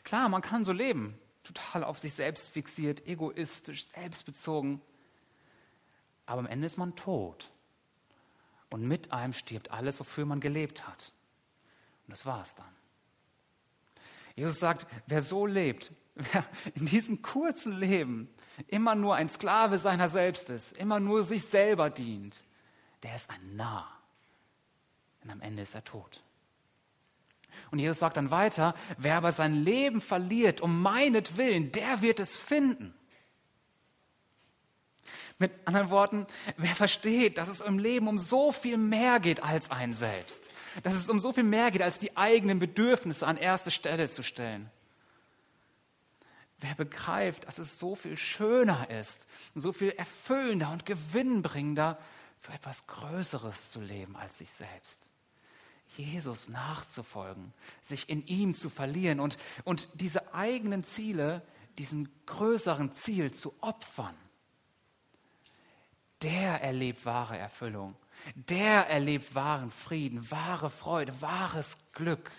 Klar, 0.05 0.29
man 0.29 0.43
kann 0.43 0.65
so 0.65 0.73
leben, 0.73 1.19
total 1.45 1.85
auf 1.85 1.99
sich 1.99 2.15
selbst 2.15 2.49
fixiert, 2.49 3.07
egoistisch, 3.07 3.87
selbstbezogen, 3.89 4.81
aber 6.27 6.41
am 6.41 6.47
Ende 6.47 6.67
ist 6.67 6.79
man 6.79 6.97
tot. 6.97 7.51
Und 8.71 8.87
mit 8.87 9.13
einem 9.13 9.33
stirbt 9.33 9.71
alles, 9.71 9.99
wofür 10.01 10.25
man 10.27 10.41
gelebt 10.41 10.87
hat. 10.87 11.13
Und 12.07 12.13
das 12.13 12.25
war 12.25 12.41
es 12.41 12.55
dann. 12.55 12.77
Jesus 14.37 14.59
sagt, 14.61 14.87
wer 15.07 15.23
so 15.23 15.45
lebt, 15.45 15.93
wer 16.15 16.45
in 16.75 16.87
diesem 16.87 17.21
kurzen 17.21 17.73
Leben 17.73 18.33
immer 18.69 18.95
nur 18.95 19.17
ein 19.17 19.29
Sklave 19.29 19.79
seiner 19.79 20.09
selbst 20.09 20.51
ist, 20.51 20.73
immer 20.73 21.01
nur 21.01 21.25
sich 21.25 21.45
selber 21.45 21.91
dient, 21.91 22.45
der 23.03 23.17
ist 23.17 23.29
ein 23.29 23.57
Narr. 23.57 23.91
Und 25.23 25.31
am 25.31 25.41
Ende 25.41 25.63
ist 25.63 25.75
er 25.75 25.85
tot. 25.85 26.23
Und 27.71 27.79
Jesus 27.79 27.99
sagt 27.99 28.17
dann 28.17 28.31
weiter, 28.31 28.75
wer 28.99 29.17
aber 29.17 29.33
sein 29.33 29.55
Leben 29.55 30.01
verliert 30.01 30.61
um 30.61 30.83
meinetwillen, 30.83 31.73
der 31.73 32.03
wird 32.03 32.21
es 32.21 32.37
finden. 32.37 32.95
Mit 35.39 35.53
anderen 35.65 35.89
Worten, 35.91 36.27
wer 36.59 36.75
versteht, 36.75 37.39
dass 37.39 37.49
es 37.49 37.63
im 37.63 37.79
Leben 37.79 38.09
um 38.09 38.19
so 38.19 38.53
viel 38.53 38.77
mehr 38.77 39.21
geht 39.21 39.43
als 39.43 39.71
ein 39.71 39.95
selbst, 39.95 40.51
dass 40.83 40.95
es 40.95 41.09
um 41.09 41.19
so 41.19 41.33
viel 41.33 41.45
mehr 41.45 41.71
geht, 41.71 41.83
als 41.83 41.99
die 41.99 42.17
eigenen 42.17 42.59
Bedürfnisse 42.59 43.27
an 43.27 43.39
erste 43.39 43.71
Stelle 43.71 44.09
zu 44.11 44.23
stellen. 44.23 44.71
Wer 46.59 46.75
begreift, 46.75 47.47
dass 47.47 47.59
es 47.59 47.79
so 47.79 47.95
viel 47.95 48.19
schöner 48.19 48.91
ist, 48.91 49.27
so 49.55 49.73
viel 49.73 49.91
erfüllender 49.91 50.71
und 50.73 50.85
gewinnbringender, 50.85 51.99
für 52.41 52.53
etwas 52.53 52.87
Größeres 52.87 53.69
zu 53.69 53.81
leben 53.81 54.17
als 54.17 54.39
sich 54.39 54.51
selbst. 54.51 55.10
Jesus 56.01 56.49
nachzufolgen, 56.49 57.53
sich 57.81 58.09
in 58.09 58.27
ihm 58.27 58.55
zu 58.55 58.71
verlieren 58.71 59.21
und, 59.21 59.37
und 59.65 59.89
diese 59.95 60.35
eigenen 60.35 60.83
Ziele, 60.83 61.43
diesem 61.79 62.09
größeren 62.27 62.93
Ziel 62.93 63.33
zu 63.33 63.55
opfern 63.61 64.17
der 66.23 66.63
erlebt 66.63 67.05
wahre 67.07 67.39
Erfüllung. 67.39 67.97
Der 68.35 68.89
erlebt 68.89 69.35
wahren 69.35 69.71
Frieden, 69.71 70.31
wahre 70.31 70.69
Freude, 70.71 71.23
wahres 71.23 71.79
Glück. 71.95 72.31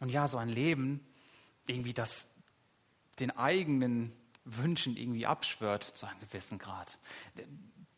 Und 0.00 0.08
ja, 0.08 0.26
so 0.26 0.38
ein 0.38 0.48
Leben, 0.48 1.06
irgendwie 1.66 1.92
das 1.92 2.28
den 3.18 3.36
eigenen 3.36 4.14
Wünschen 4.44 4.96
irgendwie 4.96 5.26
abschwört 5.26 5.84
zu 5.84 6.06
einem 6.06 6.20
gewissen 6.20 6.58
Grad. 6.58 6.98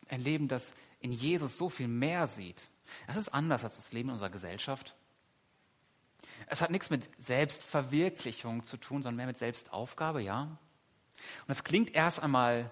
Ein 0.08 0.22
Leben, 0.22 0.48
das 0.48 0.74
in 1.00 1.12
Jesus 1.12 1.58
so 1.58 1.68
viel 1.68 1.88
mehr 1.88 2.26
sieht. 2.26 2.70
Das 3.06 3.16
ist 3.16 3.28
anders 3.30 3.64
als 3.64 3.76
das 3.76 3.92
Leben 3.92 4.08
in 4.08 4.14
unserer 4.14 4.30
Gesellschaft. 4.30 4.94
Es 6.46 6.60
hat 6.60 6.70
nichts 6.70 6.90
mit 6.90 7.08
Selbstverwirklichung 7.18 8.64
zu 8.64 8.76
tun, 8.76 9.02
sondern 9.02 9.16
mehr 9.16 9.26
mit 9.26 9.38
Selbstaufgabe, 9.38 10.20
ja. 10.22 10.42
Und 10.42 11.48
das 11.48 11.64
klingt 11.64 11.94
erst 11.94 12.20
einmal 12.20 12.70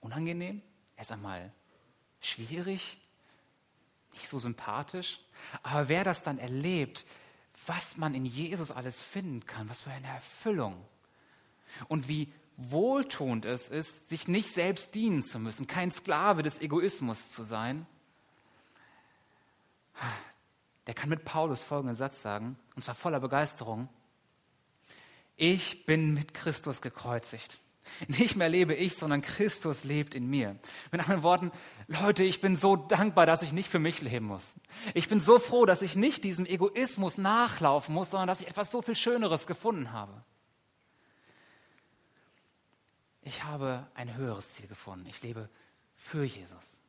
unangenehm, 0.00 0.62
erst 0.96 1.12
einmal 1.12 1.52
schwierig, 2.20 2.98
nicht 4.12 4.28
so 4.28 4.38
sympathisch. 4.38 5.20
Aber 5.62 5.88
wer 5.88 6.04
das 6.04 6.22
dann 6.22 6.38
erlebt, 6.38 7.04
was 7.66 7.96
man 7.96 8.14
in 8.14 8.24
Jesus 8.24 8.70
alles 8.70 9.00
finden 9.00 9.46
kann, 9.46 9.68
was 9.68 9.82
für 9.82 9.90
eine 9.90 10.06
Erfüllung 10.06 10.84
und 11.88 12.08
wie 12.08 12.32
wohltuend 12.56 13.44
es 13.44 13.68
ist, 13.68 14.08
sich 14.08 14.28
nicht 14.28 14.52
selbst 14.52 14.94
dienen 14.94 15.22
zu 15.22 15.38
müssen, 15.38 15.66
kein 15.66 15.90
Sklave 15.90 16.42
des 16.42 16.60
Egoismus 16.60 17.30
zu 17.30 17.42
sein, 17.42 17.86
der 20.86 20.94
kann 20.94 21.08
mit 21.08 21.24
Paulus 21.24 21.62
folgenden 21.62 21.96
Satz 21.96 22.22
sagen, 22.22 22.58
und 22.74 22.82
zwar 22.82 22.94
voller 22.94 23.20
Begeisterung 23.20 23.88
ich 25.36 25.84
bin 25.84 26.14
mit 26.14 26.32
Christus 26.34 26.80
gekreuzigt. 26.80 27.58
Nicht 28.08 28.34
mehr 28.34 28.48
lebe 28.48 28.74
ich, 28.74 28.96
sondern 28.96 29.22
Christus 29.22 29.84
lebt 29.84 30.14
in 30.14 30.28
mir. 30.28 30.56
Mit 30.90 31.02
anderen 31.02 31.22
Worten, 31.22 31.52
Leute, 31.86 32.24
ich 32.24 32.40
bin 32.40 32.56
so 32.56 32.74
dankbar, 32.74 33.26
dass 33.26 33.42
ich 33.42 33.52
nicht 33.52 33.68
für 33.68 33.78
mich 33.78 34.00
leben 34.00 34.26
muss. 34.26 34.56
Ich 34.94 35.08
bin 35.08 35.20
so 35.20 35.38
froh, 35.38 35.66
dass 35.66 35.82
ich 35.82 35.94
nicht 35.94 36.24
diesem 36.24 36.46
Egoismus 36.46 37.16
nachlaufen 37.16 37.94
muss, 37.94 38.10
sondern 38.10 38.26
dass 38.26 38.40
ich 38.40 38.48
etwas 38.48 38.72
so 38.72 38.82
viel 38.82 38.96
Schöneres 38.96 39.46
gefunden 39.46 39.92
habe. 39.92 40.12
Ich 43.26 43.42
habe 43.42 43.84
ein 43.96 44.14
höheres 44.14 44.54
Ziel 44.54 44.68
gefunden. 44.68 45.04
Ich 45.08 45.20
lebe 45.20 45.48
für 45.96 46.22
Jesus. 46.22 46.80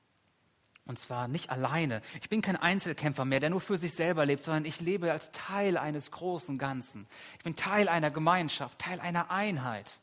Und 0.85 0.99
zwar 0.99 1.27
nicht 1.27 1.49
alleine. 1.49 2.03
Ich 2.21 2.29
bin 2.29 2.43
kein 2.43 2.55
Einzelkämpfer 2.55 3.25
mehr, 3.25 3.39
der 3.39 3.49
nur 3.49 3.59
für 3.59 3.79
sich 3.79 3.95
selber 3.95 4.23
lebt, 4.23 4.43
sondern 4.43 4.65
ich 4.65 4.79
lebe 4.79 5.11
als 5.11 5.31
Teil 5.31 5.77
eines 5.77 6.11
großen 6.11 6.59
Ganzen. 6.59 7.07
Ich 7.39 7.43
bin 7.43 7.55
Teil 7.55 7.89
einer 7.89 8.11
Gemeinschaft, 8.11 8.77
Teil 8.77 8.99
einer 8.99 9.31
Einheit. 9.31 9.99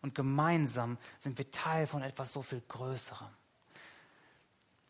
Und 0.00 0.14
gemeinsam 0.14 0.96
sind 1.18 1.36
wir 1.36 1.50
Teil 1.50 1.86
von 1.86 2.00
etwas 2.00 2.32
so 2.32 2.40
viel 2.40 2.62
Größerem. 2.66 3.28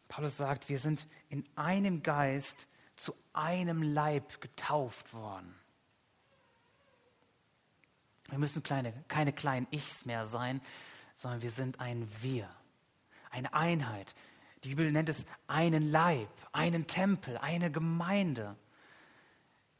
Paulus 0.06 0.36
sagt, 0.36 0.68
wir 0.68 0.78
sind 0.78 1.08
in 1.30 1.44
einem 1.56 2.04
Geist 2.04 2.68
zu 2.94 3.12
einem 3.32 3.82
Leib 3.82 4.40
getauft 4.40 5.14
worden. 5.14 5.52
Wir 8.28 8.38
müssen 8.38 8.62
kleine, 8.62 8.92
keine 9.08 9.32
kleinen 9.32 9.66
Ichs 9.70 10.04
mehr 10.04 10.26
sein, 10.26 10.60
sondern 11.14 11.42
wir 11.42 11.50
sind 11.50 11.80
ein 11.80 12.08
Wir, 12.20 12.48
eine 13.30 13.52
Einheit. 13.54 14.14
Die 14.62 14.68
Bibel 14.68 14.92
nennt 14.92 15.08
es 15.08 15.24
einen 15.46 15.90
Leib, 15.90 16.28
einen 16.52 16.86
Tempel, 16.86 17.38
eine 17.38 17.70
Gemeinde. 17.70 18.56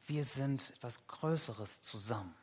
Wir 0.07 0.25
sind 0.25 0.71
etwas 0.71 1.07
Größeres 1.07 1.83
zusammen. 1.83 2.35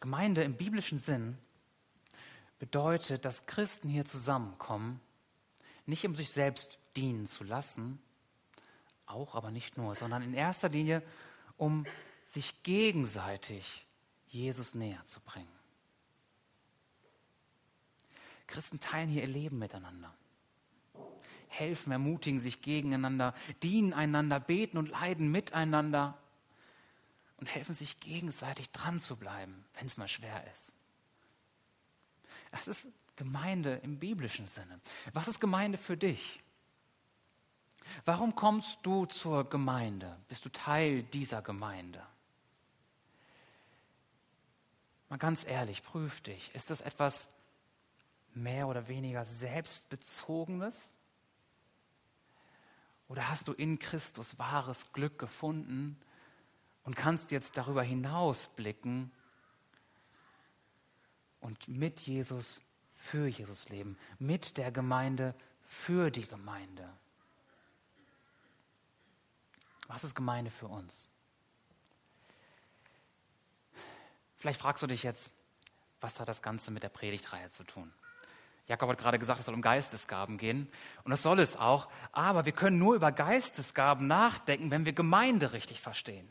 Gemeinde 0.00 0.42
im 0.42 0.56
biblischen 0.56 0.98
Sinn 0.98 1.36
bedeutet, 2.58 3.24
dass 3.24 3.46
Christen 3.46 3.88
hier 3.88 4.04
zusammenkommen, 4.04 5.00
nicht 5.86 6.06
um 6.06 6.14
sich 6.14 6.30
selbst 6.30 6.78
dienen 6.96 7.26
zu 7.26 7.44
lassen, 7.44 8.00
auch 9.08 9.34
aber 9.34 9.50
nicht 9.50 9.76
nur, 9.76 9.94
sondern 9.94 10.22
in 10.22 10.34
erster 10.34 10.68
Linie, 10.68 11.02
um 11.56 11.84
sich 12.24 12.62
gegenseitig 12.62 13.86
Jesus 14.26 14.74
näher 14.74 15.04
zu 15.06 15.20
bringen. 15.20 15.48
Christen 18.46 18.80
teilen 18.80 19.08
hier 19.08 19.22
ihr 19.22 19.28
Leben 19.28 19.58
miteinander. 19.58 20.14
Helfen, 21.48 21.92
ermutigen 21.92 22.40
sich 22.40 22.60
gegeneinander, 22.60 23.34
dienen 23.62 23.92
einander, 23.92 24.40
beten 24.40 24.76
und 24.78 24.88
leiden 24.88 25.30
miteinander 25.30 26.18
und 27.38 27.46
helfen 27.46 27.74
sich 27.74 28.00
gegenseitig 28.00 28.70
dran 28.70 29.00
zu 29.00 29.16
bleiben, 29.16 29.64
wenn 29.74 29.86
es 29.86 29.96
mal 29.96 30.08
schwer 30.08 30.50
ist. 30.52 30.72
Das 32.50 32.68
ist 32.68 32.88
Gemeinde 33.16 33.76
im 33.82 33.98
biblischen 33.98 34.46
Sinne. 34.46 34.80
Was 35.12 35.28
ist 35.28 35.40
Gemeinde 35.40 35.78
für 35.78 35.96
dich? 35.96 36.42
Warum 38.04 38.34
kommst 38.34 38.78
du 38.82 39.06
zur 39.06 39.48
Gemeinde? 39.48 40.16
Bist 40.28 40.44
du 40.44 40.50
Teil 40.50 41.02
dieser 41.02 41.42
Gemeinde? 41.42 42.04
Mal 45.08 45.18
ganz 45.18 45.44
ehrlich, 45.44 45.82
prüf 45.82 46.20
dich. 46.20 46.54
Ist 46.54 46.70
das 46.70 46.80
etwas, 46.80 47.28
mehr 48.34 48.68
oder 48.68 48.88
weniger 48.88 49.24
selbstbezogenes? 49.24 50.94
Oder 53.08 53.30
hast 53.30 53.48
du 53.48 53.52
in 53.52 53.78
Christus 53.78 54.38
wahres 54.38 54.92
Glück 54.92 55.18
gefunden 55.18 55.98
und 56.84 56.94
kannst 56.94 57.30
jetzt 57.30 57.56
darüber 57.56 57.82
hinaus 57.82 58.48
blicken 58.48 59.10
und 61.40 61.68
mit 61.68 62.00
Jesus 62.00 62.60
für 62.94 63.26
Jesus 63.26 63.68
leben, 63.70 63.96
mit 64.18 64.56
der 64.58 64.70
Gemeinde 64.72 65.34
für 65.66 66.10
die 66.10 66.26
Gemeinde? 66.26 66.92
Was 69.88 70.04
ist 70.04 70.14
Gemeinde 70.14 70.50
für 70.50 70.68
uns? 70.68 71.08
Vielleicht 74.36 74.60
fragst 74.60 74.82
du 74.82 74.86
dich 74.86 75.02
jetzt, 75.02 75.30
was 76.00 76.20
hat 76.20 76.28
das 76.28 76.42
Ganze 76.42 76.70
mit 76.70 76.82
der 76.82 76.90
Predigtreihe 76.90 77.48
zu 77.48 77.64
tun? 77.64 77.92
Jakob 78.68 78.90
hat 78.90 78.98
gerade 78.98 79.18
gesagt, 79.18 79.40
es 79.40 79.46
soll 79.46 79.54
um 79.54 79.62
Geistesgaben 79.62 80.36
gehen. 80.36 80.70
Und 81.02 81.10
das 81.10 81.22
soll 81.22 81.40
es 81.40 81.56
auch. 81.56 81.88
Aber 82.12 82.44
wir 82.44 82.52
können 82.52 82.78
nur 82.78 82.94
über 82.94 83.10
Geistesgaben 83.10 84.06
nachdenken, 84.06 84.70
wenn 84.70 84.84
wir 84.84 84.92
Gemeinde 84.92 85.52
richtig 85.52 85.80
verstehen. 85.80 86.28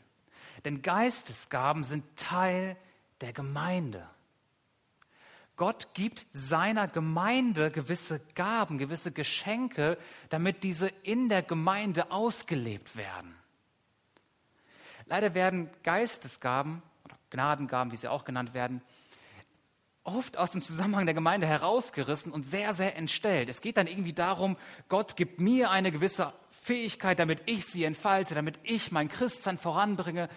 Denn 0.64 0.80
Geistesgaben 0.82 1.82
sind 1.82 2.04
Teil 2.16 2.76
der 3.20 3.32
Gemeinde. 3.32 4.08
Gott 5.56 5.88
gibt 5.94 6.26
seiner 6.30 6.86
Gemeinde 6.86 7.72
gewisse 7.72 8.20
Gaben, 8.36 8.78
gewisse 8.78 9.10
Geschenke, 9.10 9.98
damit 10.28 10.62
diese 10.62 10.86
in 11.02 11.28
der 11.28 11.42
Gemeinde 11.42 12.12
ausgelebt 12.12 12.94
werden. 12.94 13.34
Leider 15.08 15.34
werden 15.34 15.70
Geistesgaben 15.82 16.82
oder 17.04 17.16
Gnadengaben, 17.30 17.92
wie 17.92 17.96
sie 17.96 18.08
auch 18.08 18.24
genannt 18.24 18.54
werden, 18.54 18.82
oft 20.04 20.38
aus 20.38 20.50
dem 20.50 20.62
Zusammenhang 20.62 21.06
der 21.06 21.14
Gemeinde 21.14 21.46
herausgerissen 21.46 22.32
und 22.32 22.44
sehr, 22.44 22.72
sehr 22.72 22.96
entstellt. 22.96 23.48
Es 23.48 23.60
geht 23.60 23.76
dann 23.76 23.86
irgendwie 23.86 24.12
darum, 24.12 24.56
Gott 24.88 25.16
gibt 25.16 25.40
mir 25.40 25.70
eine 25.70 25.92
gewisse 25.92 26.32
Fähigkeit, 26.50 27.18
damit 27.18 27.42
ich 27.46 27.66
sie 27.66 27.84
entfalte, 27.84 28.34
damit 28.34 28.58
ich 28.62 28.90
mein 28.90 29.08
Christsein 29.08 29.58
voranbringe. 29.58 30.28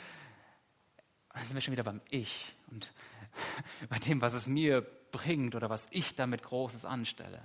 Da 1.33 1.39
sind 1.41 1.55
wir 1.55 1.61
schon 1.61 1.71
wieder 1.71 1.83
beim 1.83 2.01
Ich 2.09 2.53
und 2.69 2.93
bei 3.89 3.99
dem, 3.99 4.21
was 4.21 4.33
es 4.33 4.47
mir 4.47 4.81
bringt 5.11 5.55
oder 5.55 5.69
was 5.69 5.87
ich 5.91 6.15
damit 6.15 6.43
Großes 6.43 6.85
anstelle. 6.85 7.41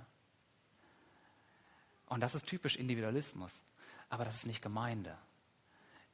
Und 2.07 2.21
das 2.21 2.35
ist 2.35 2.45
typisch 2.45 2.75
Individualismus, 2.75 3.63
aber 4.09 4.25
das 4.25 4.37
ist 4.37 4.47
nicht 4.47 4.61
Gemeinde. 4.61 5.17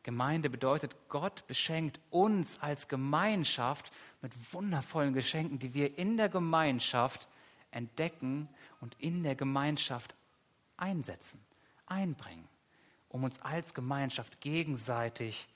Gemeinde 0.04 0.50
bedeutet, 0.50 0.96
Gott 1.08 1.48
beschenkt 1.48 2.00
uns 2.10 2.60
als 2.60 2.88
Gemeinschaft 2.88 3.92
mit 4.22 4.34
wundervollen 4.54 5.14
Geschenken, 5.14 5.60
die 5.60 5.74
wir 5.74 5.98
in 5.98 6.18
der 6.18 6.30
Gemeinschaft 6.30 7.28
entdecken 7.72 8.50
und 8.82 8.96
in 9.00 9.24
der 9.24 9.36
Gemeinschaft 9.36 10.14
einsetzen, 10.78 11.44
einbringen, 11.86 12.48
um 13.08 13.24
uns 13.24 13.42
als 13.42 13.74
Gemeinschaft 13.74 14.42
gegenseitig 14.42 15.48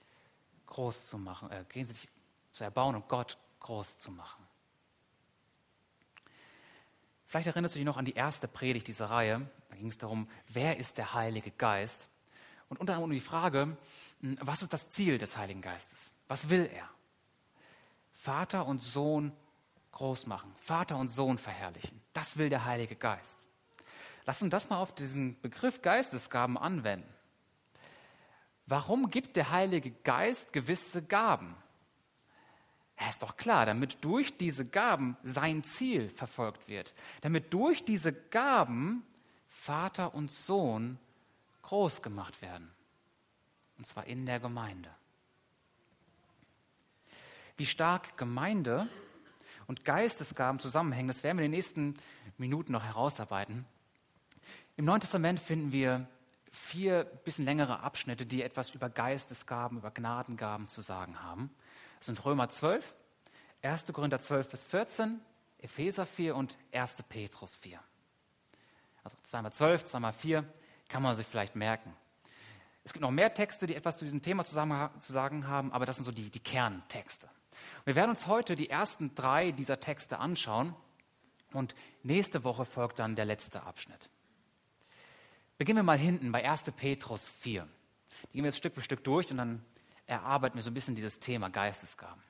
groß 0.66 1.08
zu 1.08 1.18
machen, 1.18 1.52
äh, 1.52 1.66
gegenseitig 1.70 2.10
zu 2.52 2.64
erbauen 2.64 2.96
und 2.96 3.08
Gott 3.08 3.38
groß 3.60 3.98
zu 3.98 4.12
machen. 4.12 4.48
Vielleicht 7.26 7.48
erinnerst 7.48 7.76
du 7.76 7.80
dich 7.80 7.86
noch 7.86 7.98
an 7.98 8.06
die 8.06 8.14
erste 8.14 8.48
Predigt 8.48 8.88
dieser 8.88 9.10
Reihe. 9.10 9.50
Da 9.70 9.76
ging 9.76 9.90
es 9.90 9.98
darum, 9.98 10.30
wer 10.48 10.78
ist 10.78 10.98
der 10.98 11.14
Heilige 11.14 11.52
Geist? 11.52 12.08
Und 12.70 12.80
unter 12.80 12.94
anderem 12.94 13.12
um 13.12 13.14
die 13.14 13.20
Frage, 13.20 13.78
hm, 14.22 14.38
was 14.42 14.62
ist 14.62 14.74
das 14.74 14.90
Ziel 14.90 15.18
des 15.18 15.38
Heiligen 15.38 15.62
Geistes? 15.62 16.14
Was 16.28 16.50
will 16.50 16.70
er? 16.74 16.90
Vater 18.14 18.66
und 18.66 18.82
Sohn 18.82 19.32
groß 19.92 20.28
machen, 20.28 20.54
Vater 20.58 20.98
und 20.98 21.10
Sohn 21.10 21.38
verherrlichen. 21.38 22.02
Das 22.14 22.38
will 22.38 22.50
der 22.50 22.66
Heilige 22.66 22.96
Geist. 22.96 23.48
Lass 24.26 24.42
uns 24.42 24.52
das 24.52 24.70
mal 24.70 24.78
auf 24.78 24.94
diesen 24.94 25.40
Begriff 25.42 25.82
Geistesgaben 25.82 26.58
anwenden. 26.58 27.08
Warum 28.66 29.10
gibt 29.10 29.38
der 29.38 29.52
Heilige 29.52 29.92
Geist 29.92 30.52
gewisse 30.52 31.02
Gaben? 31.02 31.56
Er 32.98 33.10
ist 33.10 33.24
doch 33.24 33.38
klar, 33.38 33.66
damit 33.66 34.04
durch 34.04 34.38
diese 34.38 34.66
Gaben 34.66 35.16
sein 35.24 35.64
Ziel 35.64 36.10
verfolgt 36.10 36.68
wird, 36.68 36.94
damit 37.22 37.54
durch 37.54 37.86
diese 37.86 38.12
Gaben 38.12 39.06
Vater 39.48 40.14
und 40.14 40.32
Sohn 40.32 41.00
groß 41.68 42.02
gemacht 42.02 42.42
werden. 42.42 42.72
Und 43.78 43.86
zwar 43.86 44.08
in 44.08 44.26
der 44.26 44.40
Gemeinde. 44.40 44.90
Wie 47.58 47.66
stark 47.66 48.18
Gemeinde 48.18 48.88
und 49.68 49.84
Geistesgaben 49.84 50.62
zusammenhängen, 50.62 51.10
das 51.10 51.24
werden 51.24 51.38
wir 51.38 51.46
in 51.46 51.52
den 51.52 51.58
nächsten 51.58 51.98
Minuten 52.38 52.72
noch 52.72 52.84
herausarbeiten. 52.84 53.66
Im 54.78 54.86
Neuen 54.86 55.02
Testament 55.02 55.42
finden 55.42 55.74
wir 55.74 56.08
vier 56.52 57.04
bisschen 57.04 57.44
längere 57.44 57.82
Abschnitte, 57.82 58.26
die 58.26 58.44
etwas 58.44 58.70
über 58.70 58.90
Geistesgaben, 58.90 59.80
über 59.80 59.92
Gnadengaben 59.92 60.70
zu 60.70 60.82
sagen 60.82 61.22
haben. 61.22 61.54
Das 61.98 62.06
sind 62.06 62.24
Römer 62.24 62.50
12, 62.50 62.96
1. 63.62 63.88
Korinther 63.92 64.22
12 64.22 64.50
bis 64.50 64.64
14, 64.64 65.20
Epheser 65.58 66.06
4 66.06 66.34
und 66.34 66.58
1. 66.72 67.04
Petrus 67.10 67.58
4. 67.58 67.78
Also 69.04 69.18
zweimal 69.24 69.52
12, 69.52 69.86
zweimal 69.86 70.14
4 70.14 70.46
kann 70.90 71.04
man 71.04 71.16
sich 71.16 71.28
vielleicht 71.28 71.56
merken. 71.56 71.94
Es 72.84 72.94
gibt 72.94 73.02
noch 73.02 73.12
mehr 73.12 73.34
Texte, 73.34 73.68
die 73.68 73.76
etwas 73.76 73.98
zu 73.98 74.06
diesem 74.06 74.22
Thema 74.22 74.46
zu 74.46 74.54
sagen 74.54 75.48
haben, 75.48 75.74
aber 75.74 75.86
das 75.86 75.98
sind 75.98 76.06
so 76.06 76.12
die, 76.12 76.30
die 76.30 76.40
Kerntexte. 76.40 77.30
Wir 77.86 77.96
werden 77.96 78.12
uns 78.12 78.28
heute 78.28 78.56
die 78.56 78.70
ersten 78.70 79.14
drei 79.14 79.52
dieser 79.52 79.80
Texte 79.80 80.20
anschauen 80.20 80.76
und 81.52 81.76
nächste 82.04 82.44
Woche 82.44 82.66
folgt 82.66 83.00
dann 83.00 83.16
der 83.16 83.26
letzte 83.26 83.64
Abschnitt. 83.64 84.10
Beginnen 85.58 85.80
wir 85.80 85.84
mal 85.84 85.98
hinten 85.98 86.32
bei 86.32 86.50
1. 86.50 86.72
Petrus 86.78 87.28
4. 87.28 87.68
Die 88.32 88.38
gehen 88.38 88.44
wir 88.44 88.50
jetzt 88.50 88.58
Stück 88.58 88.76
für 88.76 88.82
Stück 88.82 89.04
durch 89.04 89.30
und 89.32 89.38
dann 89.38 89.66
erarbeiten 90.06 90.56
wir 90.56 90.64
so 90.64 90.70
ein 90.70 90.74
bisschen 90.74 90.96
dieses 90.96 91.20
Thema 91.20 91.50
Geistesgaben. 91.50 92.22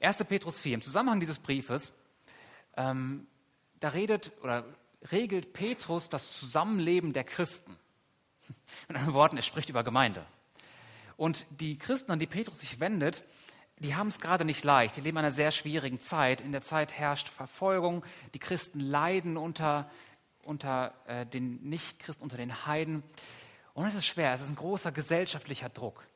1. 0.00 0.24
Petrus 0.24 0.58
4, 0.58 0.74
im 0.74 0.82
Zusammenhang 0.82 1.20
dieses 1.20 1.38
Briefes, 1.38 1.92
ähm, 2.76 3.26
da 3.80 3.88
redet 3.88 4.32
oder 4.42 4.64
regelt 5.10 5.52
Petrus 5.52 6.08
das 6.08 6.32
Zusammenleben 6.32 7.12
der 7.12 7.24
Christen. 7.24 7.76
In 8.88 8.96
anderen 8.96 9.14
Worten, 9.14 9.36
er 9.36 9.42
spricht 9.42 9.68
über 9.68 9.84
Gemeinde. 9.84 10.24
Und 11.16 11.46
die 11.50 11.78
Christen, 11.78 12.12
an 12.12 12.18
die 12.18 12.26
Petrus 12.26 12.60
sich 12.60 12.80
wendet, 12.80 13.22
die 13.78 13.94
haben 13.94 14.08
es 14.08 14.20
gerade 14.20 14.44
nicht 14.44 14.62
leicht. 14.64 14.96
Die 14.96 15.00
leben 15.00 15.16
in 15.16 15.24
einer 15.24 15.32
sehr 15.32 15.50
schwierigen 15.50 16.00
Zeit. 16.00 16.42
In 16.42 16.52
der 16.52 16.60
Zeit 16.60 16.92
herrscht 16.92 17.28
Verfolgung. 17.28 18.04
Die 18.34 18.38
Christen 18.38 18.78
leiden 18.78 19.38
unter, 19.38 19.90
unter 20.42 20.94
äh, 21.06 21.24
den 21.24 21.62
Nichtchristen, 21.62 22.22
unter 22.22 22.36
den 22.36 22.66
Heiden. 22.66 23.02
Und 23.72 23.86
es 23.86 23.94
ist 23.94 24.06
schwer. 24.06 24.34
Es 24.34 24.42
ist 24.42 24.50
ein 24.50 24.56
großer 24.56 24.92
gesellschaftlicher 24.92 25.70
Druck. 25.70 26.06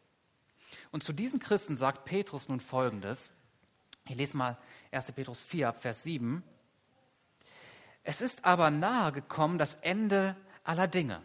Und 0.90 1.02
zu 1.02 1.14
diesen 1.14 1.40
Christen 1.40 1.78
sagt 1.78 2.04
Petrus 2.04 2.48
nun 2.48 2.60
Folgendes. 2.60 3.30
Ich 4.08 4.16
lese 4.16 4.36
mal 4.36 4.58
1. 4.92 5.12
Petrus 5.12 5.42
4, 5.42 5.72
Vers 5.72 6.02
7. 6.02 6.42
Es 8.04 8.20
ist 8.20 8.44
aber 8.44 8.70
nahe 8.70 9.12
gekommen 9.12 9.58
das 9.58 9.74
Ende 9.74 10.36
aller 10.62 10.86
Dinge. 10.86 11.22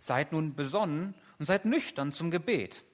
Seid 0.00 0.32
nun 0.32 0.54
besonnen 0.54 1.14
und 1.38 1.46
seid 1.46 1.64
nüchtern 1.64 2.12
zum 2.12 2.30
Gebet. 2.30 2.84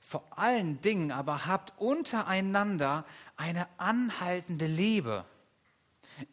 Vor 0.00 0.24
allen 0.36 0.80
Dingen 0.80 1.12
aber 1.12 1.46
habt 1.46 1.72
untereinander 1.78 3.04
eine 3.36 3.66
anhaltende 3.78 4.66
Liebe, 4.66 5.24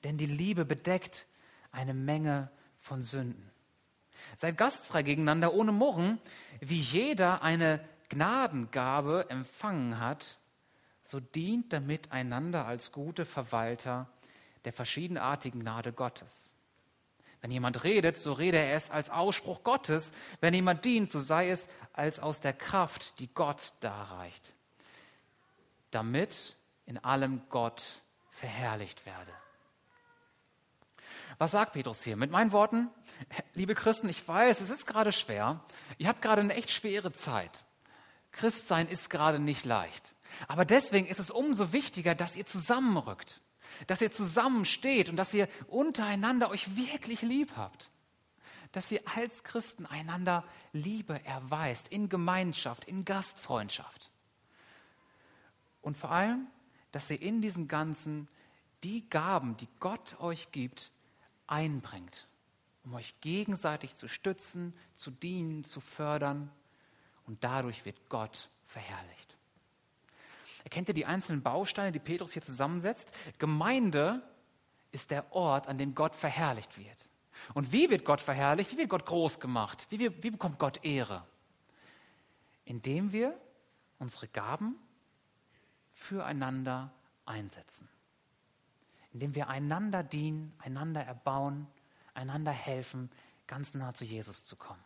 denn 0.04 0.18
die 0.18 0.26
Liebe 0.26 0.66
bedeckt 0.66 1.26
eine 1.72 1.94
Menge 1.94 2.52
von 2.80 3.04
Sünden. 3.04 3.50
Seid 4.36 4.58
gastfrei 4.58 5.04
gegeneinander 5.04 5.54
ohne 5.54 5.72
Murren, 5.72 6.20
wie 6.60 6.80
jeder 6.80 7.44
eine 7.44 7.80
Gnadengabe 8.10 9.28
empfangen 9.30 10.00
hat, 10.00 10.38
so 11.04 11.20
dient 11.20 11.74
damit 11.74 12.12
einander 12.12 12.66
als 12.66 12.92
gute 12.92 13.26
Verwalter 13.26 14.08
der 14.66 14.74
verschiedenartigen 14.74 15.62
Gnade 15.62 15.94
Gottes. 15.94 16.54
Wenn 17.42 17.52
jemand 17.52 17.84
redet, 17.84 18.18
so 18.18 18.34
rede 18.34 18.58
er 18.58 18.76
es 18.76 18.92
als 18.92 19.10
Ausspruch 19.10 19.64
Gottes. 19.64 20.14
Wenn 20.42 20.54
jemand 20.54 20.86
dient, 20.86 21.12
so 21.12 21.20
sei 21.20 21.50
es 21.50 21.68
als 21.94 22.20
aus 22.20 22.40
der 22.40 22.54
Kraft, 22.54 23.20
die 23.20 23.34
Gott 23.34 23.74
darreicht, 23.80 24.54
damit 25.90 26.56
in 26.86 27.00
allem 27.00 27.42
Gott 27.50 28.02
verherrlicht 28.30 29.06
werde. 29.06 29.32
Was 31.40 31.52
sagt 31.52 31.74
Petrus 31.74 32.04
hier? 32.04 32.16
Mit 32.16 32.30
meinen 32.30 32.52
Worten, 32.52 32.90
liebe 33.56 33.74
Christen, 33.74 34.10
ich 34.10 34.28
weiß, 34.28 34.62
es 34.62 34.70
ist 34.70 34.86
gerade 34.86 35.12
schwer. 35.12 35.62
Ihr 35.98 36.08
habt 36.08 36.22
gerade 36.22 36.42
eine 36.42 36.54
echt 36.54 36.70
schwere 36.70 37.12
Zeit. 37.12 37.66
Christsein 38.32 38.88
ist 38.88 39.10
gerade 39.10 39.40
nicht 39.40 39.66
leicht. 39.66 40.14
Aber 40.48 40.64
deswegen 40.64 41.08
ist 41.08 41.20
es 41.20 41.32
umso 41.32 41.74
wichtiger, 41.74 42.14
dass 42.14 42.36
ihr 42.36 42.46
zusammenrückt 42.46 43.42
dass 43.88 44.02
ihr 44.02 44.12
zusammensteht 44.12 45.10
und 45.10 45.16
dass 45.16 45.34
ihr 45.34 45.48
untereinander 45.68 46.50
euch 46.50 46.76
wirklich 46.76 47.22
lieb 47.22 47.54
habt. 47.56 47.90
Dass 48.72 48.92
ihr 48.92 49.02
als 49.16 49.44
Christen 49.44 49.86
einander 49.86 50.46
Liebe 50.72 51.24
erweist, 51.26 51.90
in 51.90 52.10
Gemeinschaft, 52.10 52.86
in 52.86 53.04
Gastfreundschaft. 53.06 54.12
Und 55.82 55.98
vor 55.98 56.12
allem, 56.12 56.48
dass 56.92 57.10
ihr 57.10 57.22
in 57.22 57.42
diesem 57.42 57.68
Ganzen 57.68 58.28
die 58.84 59.10
Gaben, 59.10 59.58
die 59.58 59.68
Gott 59.80 60.20
euch 60.20 60.52
gibt, 60.52 60.92
einbringt, 61.48 62.28
um 62.84 62.94
euch 62.94 63.20
gegenseitig 63.22 63.96
zu 63.96 64.08
stützen, 64.08 64.74
zu 64.96 65.12
dienen, 65.12 65.64
zu 65.64 65.82
fördern. 65.82 66.52
Und 67.26 67.44
dadurch 67.44 67.86
wird 67.86 68.10
Gott 68.10 68.50
verherrlicht. 68.66 69.31
Erkennt 70.64 70.88
ihr 70.88 70.94
die 70.94 71.06
einzelnen 71.06 71.42
Bausteine, 71.42 71.92
die 71.92 72.00
Petrus 72.00 72.34
hier 72.34 72.42
zusammensetzt? 72.42 73.12
Gemeinde 73.40 74.22
ist 74.92 75.12
der 75.12 75.34
Ort, 75.34 75.68
an 75.68 75.78
dem 75.78 75.96
Gott 75.96 76.16
verherrlicht 76.16 76.78
wird. 76.78 77.10
Und 77.54 77.72
wie 77.72 77.90
wird 77.90 78.06
Gott 78.06 78.22
verherrlicht? 78.22 78.72
Wie 78.72 78.78
wird 78.78 78.90
Gott 78.90 79.06
groß 79.06 79.40
gemacht? 79.40 79.88
Wie, 79.90 80.00
wie, 80.00 80.24
wie 80.24 80.32
bekommt 80.32 80.60
Gott 80.60 80.84
Ehre? 80.84 81.26
Indem 82.66 83.12
wir 83.12 83.40
unsere 84.00 84.28
Gaben 84.28 84.76
füreinander 85.92 86.92
einsetzen. 87.26 87.90
Indem 89.14 89.36
wir 89.36 89.50
einander 89.50 90.04
dienen, 90.04 90.54
einander 90.60 91.04
erbauen, 91.04 91.68
einander 92.14 92.52
helfen, 92.52 93.10
ganz 93.48 93.74
nah 93.74 93.94
zu 93.94 94.06
Jesus 94.06 94.46
zu 94.46 94.56
kommen. 94.56 94.84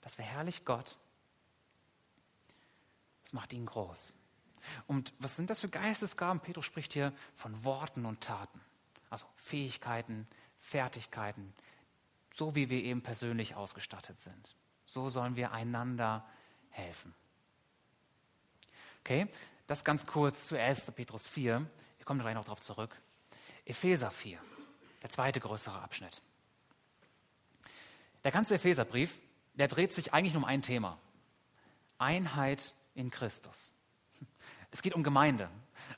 Das 0.00 0.14
verherrlicht 0.14 0.64
Gott. 0.64 0.96
Das 3.24 3.32
macht 3.32 3.52
ihn 3.52 3.66
groß. 3.66 4.14
Und 4.86 5.12
was 5.18 5.36
sind 5.36 5.50
das 5.50 5.60
für 5.60 5.68
Geistesgaben? 5.68 6.40
Petrus 6.40 6.64
spricht 6.64 6.92
hier 6.92 7.12
von 7.34 7.64
Worten 7.64 8.06
und 8.06 8.20
Taten. 8.20 8.60
Also 9.10 9.26
Fähigkeiten, 9.36 10.26
Fertigkeiten, 10.60 11.54
so 12.34 12.54
wie 12.54 12.70
wir 12.70 12.82
eben 12.84 13.02
persönlich 13.02 13.54
ausgestattet 13.54 14.20
sind. 14.20 14.56
So 14.86 15.08
sollen 15.08 15.36
wir 15.36 15.52
einander 15.52 16.24
helfen. 16.70 17.14
Okay, 19.00 19.28
das 19.66 19.84
ganz 19.84 20.06
kurz 20.06 20.46
zu 20.46 20.58
1. 20.58 20.92
Petrus 20.92 21.26
4. 21.26 21.60
Wir 21.96 22.04
kommen 22.04 22.20
gleich 22.20 22.34
noch 22.34 22.44
darauf 22.44 22.60
zurück. 22.60 22.94
Epheser 23.64 24.10
4, 24.10 24.38
der 25.02 25.10
zweite 25.10 25.40
größere 25.40 25.80
Abschnitt. 25.80 26.22
Der 28.24 28.32
ganze 28.32 28.56
Epheserbrief, 28.56 29.18
der 29.54 29.68
dreht 29.68 29.92
sich 29.92 30.12
eigentlich 30.14 30.36
um 30.36 30.44
ein 30.44 30.62
Thema. 30.62 30.98
Einheit 31.98 32.74
in 32.94 33.10
Christus. 33.10 33.72
Es 34.70 34.82
geht 34.82 34.94
um 34.94 35.02
Gemeinde. 35.02 35.50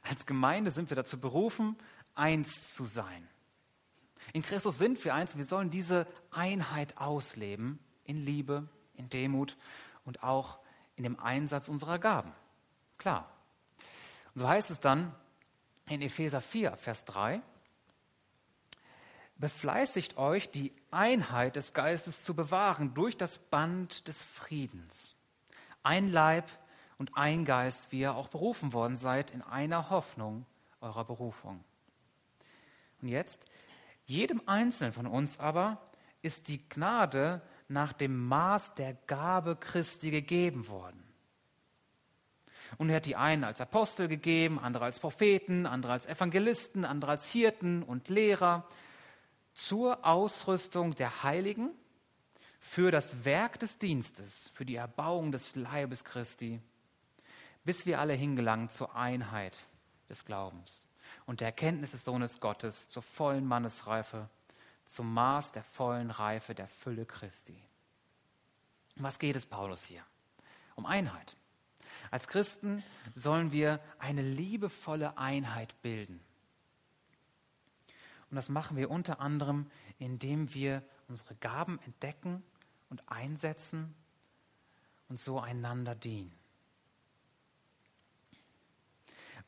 Als 0.02 0.26
Gemeinde 0.26 0.70
sind 0.70 0.90
wir 0.90 0.96
dazu 0.96 1.18
berufen, 1.20 1.76
eins 2.14 2.74
zu 2.74 2.84
sein. 2.84 3.28
In 4.32 4.42
Christus 4.42 4.78
sind 4.78 5.04
wir 5.04 5.14
eins. 5.14 5.36
Wir 5.36 5.44
sollen 5.44 5.70
diese 5.70 6.06
Einheit 6.30 6.98
ausleben 6.98 7.78
in 8.04 8.24
Liebe, 8.24 8.68
in 8.94 9.08
Demut 9.08 9.56
und 10.04 10.22
auch 10.22 10.58
in 10.96 11.02
dem 11.02 11.18
Einsatz 11.18 11.68
unserer 11.68 11.98
Gaben. 11.98 12.32
Klar. 12.98 13.30
Und 14.34 14.42
so 14.42 14.48
heißt 14.48 14.70
es 14.70 14.80
dann 14.80 15.14
in 15.88 16.02
Epheser 16.02 16.40
4, 16.40 16.76
Vers 16.76 17.04
3, 17.06 17.42
befleißigt 19.36 20.18
euch, 20.18 20.50
die 20.50 20.72
Einheit 20.90 21.56
des 21.56 21.72
Geistes 21.72 22.22
zu 22.22 22.34
bewahren 22.34 22.94
durch 22.94 23.16
das 23.16 23.38
Band 23.38 24.06
des 24.06 24.22
Friedens. 24.22 25.16
Ein 25.82 26.08
Leib 26.08 26.46
und 27.00 27.16
ein 27.16 27.46
Geist, 27.46 27.92
wie 27.92 28.00
ihr 28.00 28.14
auch 28.14 28.28
berufen 28.28 28.74
worden 28.74 28.98
seid, 28.98 29.30
in 29.30 29.40
einer 29.40 29.88
Hoffnung 29.88 30.44
eurer 30.82 31.06
Berufung. 31.06 31.64
Und 33.00 33.08
jetzt, 33.08 33.46
jedem 34.04 34.42
Einzelnen 34.44 34.92
von 34.92 35.06
uns 35.06 35.40
aber 35.40 35.80
ist 36.20 36.48
die 36.48 36.68
Gnade 36.68 37.40
nach 37.68 37.94
dem 37.94 38.26
Maß 38.26 38.74
der 38.74 38.92
Gabe 39.06 39.56
Christi 39.56 40.10
gegeben 40.10 40.68
worden. 40.68 41.02
Und 42.76 42.90
er 42.90 42.96
hat 42.96 43.06
die 43.06 43.16
einen 43.16 43.44
als 43.44 43.62
Apostel 43.62 44.06
gegeben, 44.06 44.58
andere 44.58 44.84
als 44.84 45.00
Propheten, 45.00 45.64
andere 45.64 45.92
als 45.92 46.04
Evangelisten, 46.04 46.84
andere 46.84 47.12
als 47.12 47.26
Hirten 47.26 47.82
und 47.82 48.10
Lehrer 48.10 48.68
zur 49.54 50.04
Ausrüstung 50.04 50.94
der 50.96 51.22
Heiligen, 51.22 51.70
für 52.58 52.90
das 52.90 53.24
Werk 53.24 53.58
des 53.58 53.78
Dienstes, 53.78 54.50
für 54.52 54.66
die 54.66 54.76
Erbauung 54.76 55.32
des 55.32 55.56
Leibes 55.56 56.04
Christi, 56.04 56.60
bis 57.70 57.86
wir 57.86 58.00
alle 58.00 58.14
hingelangen 58.14 58.68
zur 58.68 58.96
Einheit 58.96 59.56
des 60.08 60.24
Glaubens 60.24 60.88
und 61.24 61.38
der 61.38 61.46
Erkenntnis 61.46 61.92
des 61.92 62.04
Sohnes 62.04 62.40
Gottes, 62.40 62.88
zur 62.88 63.04
vollen 63.04 63.46
Mannesreife, 63.46 64.28
zum 64.86 65.14
Maß 65.14 65.52
der 65.52 65.62
vollen 65.62 66.10
Reife 66.10 66.52
der 66.52 66.66
Fülle 66.66 67.06
Christi. 67.06 67.62
Um 68.96 69.04
was 69.04 69.20
geht 69.20 69.36
es 69.36 69.46
Paulus 69.46 69.84
hier? 69.84 70.02
Um 70.74 70.84
Einheit. 70.84 71.36
Als 72.10 72.26
Christen 72.26 72.82
sollen 73.14 73.52
wir 73.52 73.78
eine 74.00 74.22
liebevolle 74.22 75.16
Einheit 75.16 75.80
bilden. 75.80 76.18
Und 78.30 78.34
das 78.34 78.48
machen 78.48 78.76
wir 78.76 78.90
unter 78.90 79.20
anderem, 79.20 79.70
indem 80.00 80.52
wir 80.54 80.82
unsere 81.06 81.36
Gaben 81.36 81.78
entdecken 81.84 82.42
und 82.88 83.08
einsetzen 83.08 83.94
und 85.08 85.20
so 85.20 85.38
einander 85.38 85.94
dienen. 85.94 86.39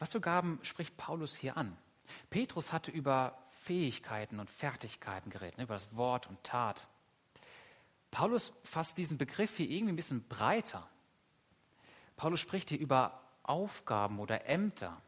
Was 0.02 0.10
für 0.10 0.20
Gaben 0.20 0.58
spricht 0.62 0.96
Paulus 0.96 1.36
hier 1.36 1.56
an? 1.56 1.78
Petrus 2.28 2.72
hatte 2.72 2.90
über 2.90 3.38
Fähigkeiten 3.60 4.40
und 4.40 4.50
Fertigkeiten 4.50 5.30
geredet, 5.30 5.58
ne, 5.58 5.62
über 5.62 5.74
das 5.74 5.94
Wort 5.94 6.26
und 6.26 6.42
Tat. 6.42 6.88
Paulus 8.10 8.52
fasst 8.64 8.98
diesen 8.98 9.16
Begriff 9.16 9.56
hier 9.56 9.70
irgendwie 9.70 9.92
ein 9.92 9.96
bisschen 9.96 10.26
breiter. 10.26 10.88
Paulus 12.16 12.40
spricht 12.40 12.70
hier 12.70 12.80
über 12.80 13.22
Aufgaben 13.44 14.18
oder 14.18 14.48
Ämter, 14.48 15.00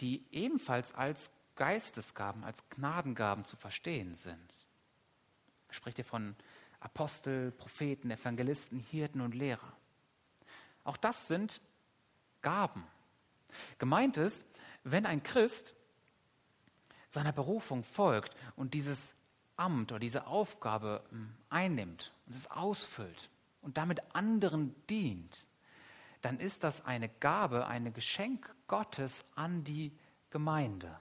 die 0.00 0.24
ebenfalls 0.32 0.92
als 0.92 1.30
Geistesgaben, 1.54 2.42
als 2.42 2.68
Gnadengaben 2.70 3.44
zu 3.44 3.54
verstehen 3.54 4.16
sind. 4.16 4.66
Er 5.68 5.74
spricht 5.74 5.98
hier 5.98 6.04
von 6.04 6.34
Apostel, 6.80 7.52
Propheten, 7.52 8.10
Evangelisten, 8.10 8.80
Hirten 8.80 9.20
und 9.20 9.36
Lehrer. 9.36 9.72
Auch 10.82 10.96
das 10.96 11.28
sind 11.28 11.60
Gaben. 12.42 12.84
Gemeint 13.78 14.16
ist, 14.16 14.44
wenn 14.84 15.06
ein 15.06 15.22
Christ 15.22 15.74
seiner 17.08 17.32
Berufung 17.32 17.82
folgt 17.82 18.34
und 18.56 18.74
dieses 18.74 19.14
Amt 19.56 19.92
oder 19.92 20.00
diese 20.00 20.26
Aufgabe 20.26 21.02
hm, 21.10 21.34
einnimmt 21.48 22.12
und 22.26 22.34
es 22.34 22.50
ausfüllt 22.50 23.30
und 23.62 23.78
damit 23.78 24.00
anderen 24.14 24.74
dient, 24.86 25.48
dann 26.22 26.38
ist 26.38 26.64
das 26.64 26.84
eine 26.84 27.08
Gabe, 27.08 27.66
ein 27.66 27.92
Geschenk 27.92 28.54
Gottes 28.66 29.24
an 29.34 29.64
die 29.64 29.96
Gemeinde. 30.30 30.98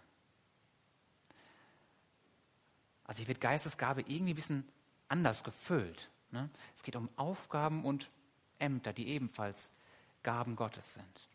Also 3.03 3.19
hier 3.19 3.27
wird 3.27 3.41
Geistesgabe 3.41 4.01
irgendwie 4.01 4.33
ein 4.33 4.35
bisschen 4.35 4.69
anders 5.07 5.43
gefüllt. 5.43 6.09
Ne? 6.31 6.49
Es 6.75 6.83
geht 6.83 6.95
um 6.95 7.09
Aufgaben 7.17 7.85
und 7.85 8.09
Ämter, 8.59 8.93
die 8.93 9.07
ebenfalls 9.09 9.71
Gaben 10.23 10.55
Gottes 10.55 10.93
sind. 10.93 11.29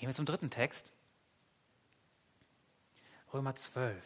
Gehen 0.00 0.08
wir 0.08 0.14
zum 0.14 0.24
dritten 0.24 0.48
Text. 0.48 0.94
Römer 3.34 3.54
12. 3.54 4.02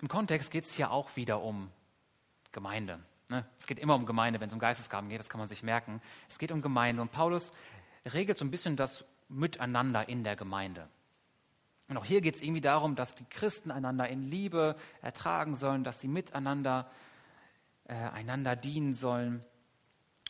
Im 0.00 0.08
Kontext 0.08 0.50
geht 0.50 0.64
es 0.64 0.72
hier 0.72 0.90
auch 0.90 1.14
wieder 1.14 1.42
um 1.42 1.70
Gemeinde. 2.50 2.98
Ne? 3.28 3.46
Es 3.60 3.68
geht 3.68 3.78
immer 3.78 3.94
um 3.94 4.04
Gemeinde, 4.04 4.40
wenn 4.40 4.48
es 4.48 4.52
um 4.52 4.58
Geistesgaben 4.58 5.08
geht, 5.08 5.20
das 5.20 5.30
kann 5.30 5.38
man 5.38 5.46
sich 5.46 5.62
merken. 5.62 6.02
Es 6.28 6.40
geht 6.40 6.50
um 6.50 6.60
Gemeinde 6.60 7.00
und 7.00 7.12
Paulus 7.12 7.52
regelt 8.04 8.38
so 8.38 8.44
ein 8.44 8.50
bisschen 8.50 8.74
das 8.74 9.04
Miteinander 9.28 10.08
in 10.08 10.24
der 10.24 10.34
Gemeinde. 10.34 10.88
Und 11.86 11.98
auch 11.98 12.04
hier 12.04 12.20
geht 12.20 12.34
es 12.34 12.42
irgendwie 12.42 12.62
darum, 12.62 12.96
dass 12.96 13.14
die 13.14 13.26
Christen 13.26 13.70
einander 13.70 14.08
in 14.08 14.28
Liebe 14.28 14.74
ertragen 15.02 15.54
sollen, 15.54 15.84
dass 15.84 16.00
sie 16.00 16.08
miteinander 16.08 16.90
äh, 17.84 17.94
einander 17.94 18.56
dienen 18.56 18.92
sollen. 18.92 19.44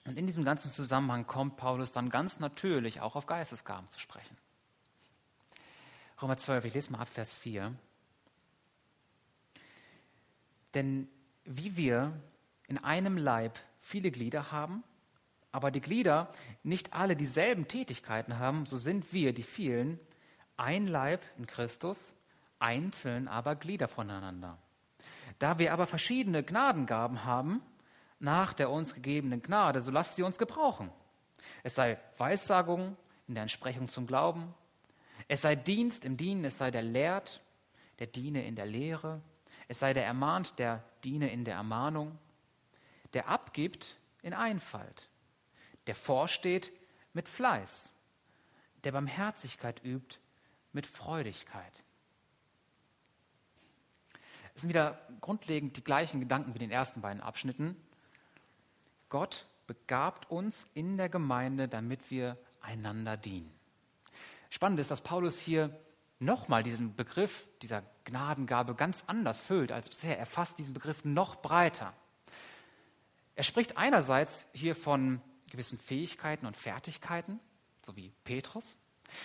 Und 0.05 0.19
in 0.19 0.27
diesem 0.27 0.45
ganzen 0.45 0.71
Zusammenhang 0.71 1.27
kommt 1.27 1.57
Paulus 1.57 1.93
dann 1.93 2.11
ganz 2.11 2.41
natürlich 2.41 3.01
auch 3.01 3.15
auf 3.15 3.27
Geistesgaben 3.27 3.89
zu 3.91 4.01
sprechen. 4.01 4.37
Römer 6.21 6.37
12, 6.37 6.65
ich 6.67 6.75
lese 6.75 6.93
mal 6.93 7.01
ab 7.01 7.09
Vers 7.09 7.35
4. 7.35 7.75
Denn 10.75 11.09
wie 11.45 11.77
wir 11.77 12.13
in 12.69 12.79
einem 12.79 13.17
Leib 13.17 13.59
viele 13.81 14.11
Glieder 14.11 14.53
haben, 14.53 14.83
aber 15.51 15.71
die 15.71 15.81
Glieder 15.81 16.33
nicht 16.63 16.95
alle 16.95 17.15
dieselben 17.15 17.69
Tätigkeiten 17.69 18.39
haben, 18.39 18.67
so 18.67 18.79
sind 18.79 19.13
wir, 19.13 19.35
die 19.35 19.43
vielen, 19.43 20.01
ein 20.57 20.87
Leib 20.87 21.23
in 21.37 21.47
Christus, 21.47 22.13
einzeln 22.59 23.29
aber 23.29 23.57
Glieder 23.57 23.89
voneinander. 23.89 24.57
Da 25.39 25.59
wir 25.59 25.73
aber 25.73 25.87
verschiedene 25.87 26.43
Gnadengaben 26.43 27.25
haben, 27.25 27.61
nach 28.23 28.55
der 28.55 28.71
uns 28.71 28.95
gegebenen 28.95 29.43
Gnade, 29.43 29.83
so 29.83 29.91
lasst 29.91 30.17
sie 30.17 30.23
uns 30.23 30.39
gebrauchen. 30.39 30.91
Es 31.63 31.75
sei 31.75 31.99
Weissagung 32.19 32.97
in 33.27 33.35
der 33.35 33.43
Entsprechung 33.43 33.89
zum 33.89 34.07
Glauben, 34.07 34.55
es 35.29 35.43
sei 35.43 35.57
Dienst 35.57 36.05
im 36.05 36.17
Dienen, 36.17 36.45
es 36.45 36.59
sei 36.59 36.71
der 36.71 36.83
lehrt, 36.83 37.41
der 37.99 38.07
diene 38.07 38.45
in 38.45 38.57
der 38.57 38.67
Lehre, 38.67 39.21
es 39.69 39.81
sei 39.81 39.93
der 39.93 40.07
ermahnt, 40.07 40.59
der 40.59 40.85
diene 41.05 41.31
in 41.33 41.45
der 41.45 41.55
Ermahnung, 41.55 42.19
der 43.13 43.29
abgibt 43.29 43.97
in 44.23 44.35
Einfalt, 44.35 45.09
der 45.87 45.95
vorsteht 45.95 46.73
mit 47.13 47.29
Fleiß, 47.29 47.95
der 48.85 48.93
Barmherzigkeit 48.93 49.85
übt 49.85 50.19
mit 50.73 50.87
Freudigkeit. 50.87 51.83
Es 54.55 54.63
sind 54.63 54.69
wieder 54.69 55.01
grundlegend 55.21 55.77
die 55.77 55.85
gleichen 55.85 56.21
Gedanken 56.21 56.55
wie 56.55 56.59
in 56.59 56.69
den 56.69 56.71
ersten 56.71 57.01
beiden 57.01 57.23
Abschnitten. 57.23 57.77
Gott 59.13 59.45
begabt 59.67 60.31
uns 60.31 60.67
in 60.73 60.97
der 60.97 61.11
Gemeinde, 61.11 61.69
damit 61.69 62.11
wir 62.11 62.39
einander 62.63 63.19
dienen. 63.19 63.53
Spannend 64.49 64.81
ist, 64.81 64.91
dass 64.91 65.03
Paulus 65.03 65.39
hier 65.39 65.79
nochmal 66.19 66.63
diesen 66.63 66.97
Begriff 66.97 67.47
dieser 67.61 67.83
Gnadengabe 68.05 68.75
ganz 68.75 69.05
anders 69.09 69.43
füllt 69.43 69.71
als 69.71 69.91
bisher. 69.91 70.19
Er 70.19 70.25
fasst 70.25 70.59
diesen 70.59 70.73
Begriff 70.73 71.05
noch 71.05 71.37
breiter. 71.37 71.93
Er 73.35 73.45
spricht 73.45 73.77
einerseits 73.77 74.47
hier 74.55 74.75
von 74.75 75.21
gewissen 75.51 75.79
Fähigkeiten 75.79 76.47
und 76.47 76.57
Fertigkeiten, 76.57 77.39
so 77.85 77.95
wie 77.97 78.15
Petrus. 78.25 78.79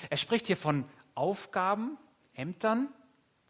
Er 0.09 0.17
spricht 0.17 0.47
hier 0.47 0.57
von 0.57 0.83
Aufgaben, 1.15 1.97
Ämtern, 2.33 2.89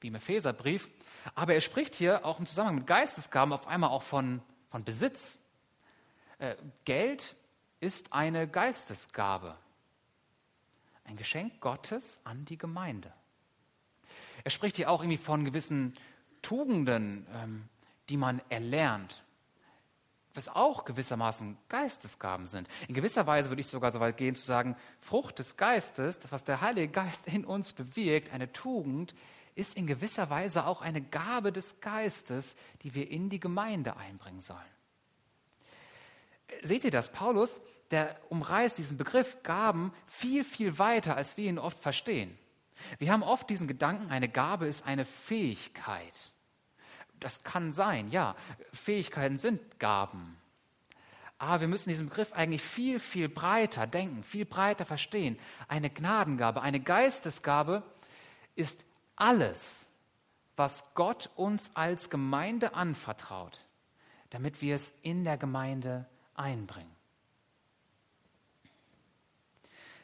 wie 0.01 0.09
im 0.09 0.15
Epheserbrief. 0.15 0.91
Aber 1.33 1.55
er 1.55 1.61
spricht 1.61 1.95
hier 1.95 2.23
auch 2.25 2.39
im 2.39 2.45
Zusammenhang 2.45 2.75
mit 2.75 2.85
Geistesgaben 2.85 3.53
auf 3.53 3.65
einmal 3.65 3.89
auch 3.89 4.03
von, 4.03 4.43
von 4.69 4.83
Besitz. 4.83 5.39
Äh, 6.39 6.55
Geld 6.85 7.35
ist 7.79 8.13
eine 8.13 8.47
Geistesgabe, 8.47 9.57
ein 11.03 11.17
Geschenk 11.17 11.59
Gottes 11.61 12.21
an 12.23 12.45
die 12.45 12.57
Gemeinde. 12.57 13.11
Er 14.43 14.51
spricht 14.51 14.75
hier 14.75 14.89
auch 14.89 15.01
irgendwie 15.01 15.17
von 15.17 15.45
gewissen 15.45 15.93
Tugenden, 16.41 17.25
ähm, 17.33 17.69
die 18.09 18.17
man 18.17 18.41
erlernt, 18.49 19.23
was 20.33 20.47
auch 20.49 20.85
gewissermaßen 20.85 21.57
Geistesgaben 21.67 22.45
sind. 22.45 22.67
In 22.87 22.93
gewisser 22.93 23.25
Weise 23.25 23.49
würde 23.49 23.61
ich 23.61 23.67
sogar 23.67 23.91
so 23.91 23.99
weit 23.99 24.17
gehen 24.17 24.35
zu 24.35 24.45
sagen, 24.45 24.75
Frucht 24.99 25.39
des 25.39 25.57
Geistes, 25.57 26.19
das, 26.19 26.31
was 26.31 26.43
der 26.43 26.61
Heilige 26.61 26.89
Geist 26.89 27.27
in 27.27 27.43
uns 27.43 27.73
bewirkt, 27.73 28.31
eine 28.31 28.51
Tugend, 28.51 29.15
ist 29.55 29.75
in 29.75 29.87
gewisser 29.87 30.29
Weise 30.29 30.67
auch 30.67 30.81
eine 30.81 31.01
Gabe 31.01 31.51
des 31.51 31.81
Geistes, 31.81 32.55
die 32.83 32.93
wir 32.93 33.09
in 33.09 33.29
die 33.29 33.39
Gemeinde 33.39 33.97
einbringen 33.97 34.41
sollen. 34.41 34.76
Seht 36.63 36.83
ihr 36.83 36.91
das? 36.91 37.11
Paulus, 37.11 37.61
der 37.91 38.19
umreißt 38.29 38.77
diesen 38.77 38.97
Begriff 38.97 39.43
Gaben 39.43 39.93
viel, 40.05 40.43
viel 40.43 40.79
weiter, 40.79 41.15
als 41.15 41.37
wir 41.37 41.49
ihn 41.49 41.59
oft 41.59 41.77
verstehen. 41.77 42.37
Wir 42.99 43.11
haben 43.11 43.23
oft 43.23 43.49
diesen 43.49 43.67
Gedanken, 43.67 44.09
eine 44.09 44.29
Gabe 44.29 44.67
ist 44.67 44.85
eine 44.85 45.05
Fähigkeit. 45.05 46.33
Das 47.19 47.43
kann 47.43 47.71
sein, 47.71 48.09
ja. 48.09 48.35
Fähigkeiten 48.71 49.39
sind 49.39 49.79
Gaben. 49.79 50.37
Aber 51.39 51.61
wir 51.61 51.67
müssen 51.67 51.89
diesen 51.89 52.09
Begriff 52.09 52.33
eigentlich 52.33 52.63
viel, 52.63 52.99
viel 52.99 53.29
breiter 53.29 53.85
denken, 53.87 54.23
viel 54.23 54.45
breiter 54.45 54.85
verstehen. 54.85 55.37
Eine 55.67 55.89
Gnadengabe, 55.89 56.61
eine 56.61 56.79
Geistesgabe 56.79 57.83
ist 58.55 58.85
alles, 59.15 59.89
was 60.55 60.83
Gott 60.95 61.29
uns 61.35 61.71
als 61.75 62.09
Gemeinde 62.09 62.73
anvertraut, 62.73 63.65
damit 64.31 64.61
wir 64.61 64.75
es 64.75 64.93
in 65.03 65.23
der 65.23 65.37
Gemeinde 65.37 66.07
einbringen. 66.37 66.95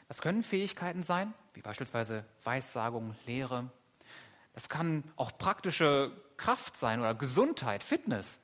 Das 0.08 0.22
können 0.22 0.44
Fähigkeiten 0.44 1.04
sein, 1.04 1.34
wie 1.54 1.62
beispielsweise 1.62 2.26
Weissagung, 2.44 3.16
Lehre. 3.26 3.70
Das 4.54 4.70
kann 4.70 5.04
auch 5.16 5.38
praktische 5.38 6.12
Kraft 6.38 6.78
sein 6.78 7.00
oder 7.00 7.16
Gesundheit, 7.16 7.84
Fitness, 7.84 8.40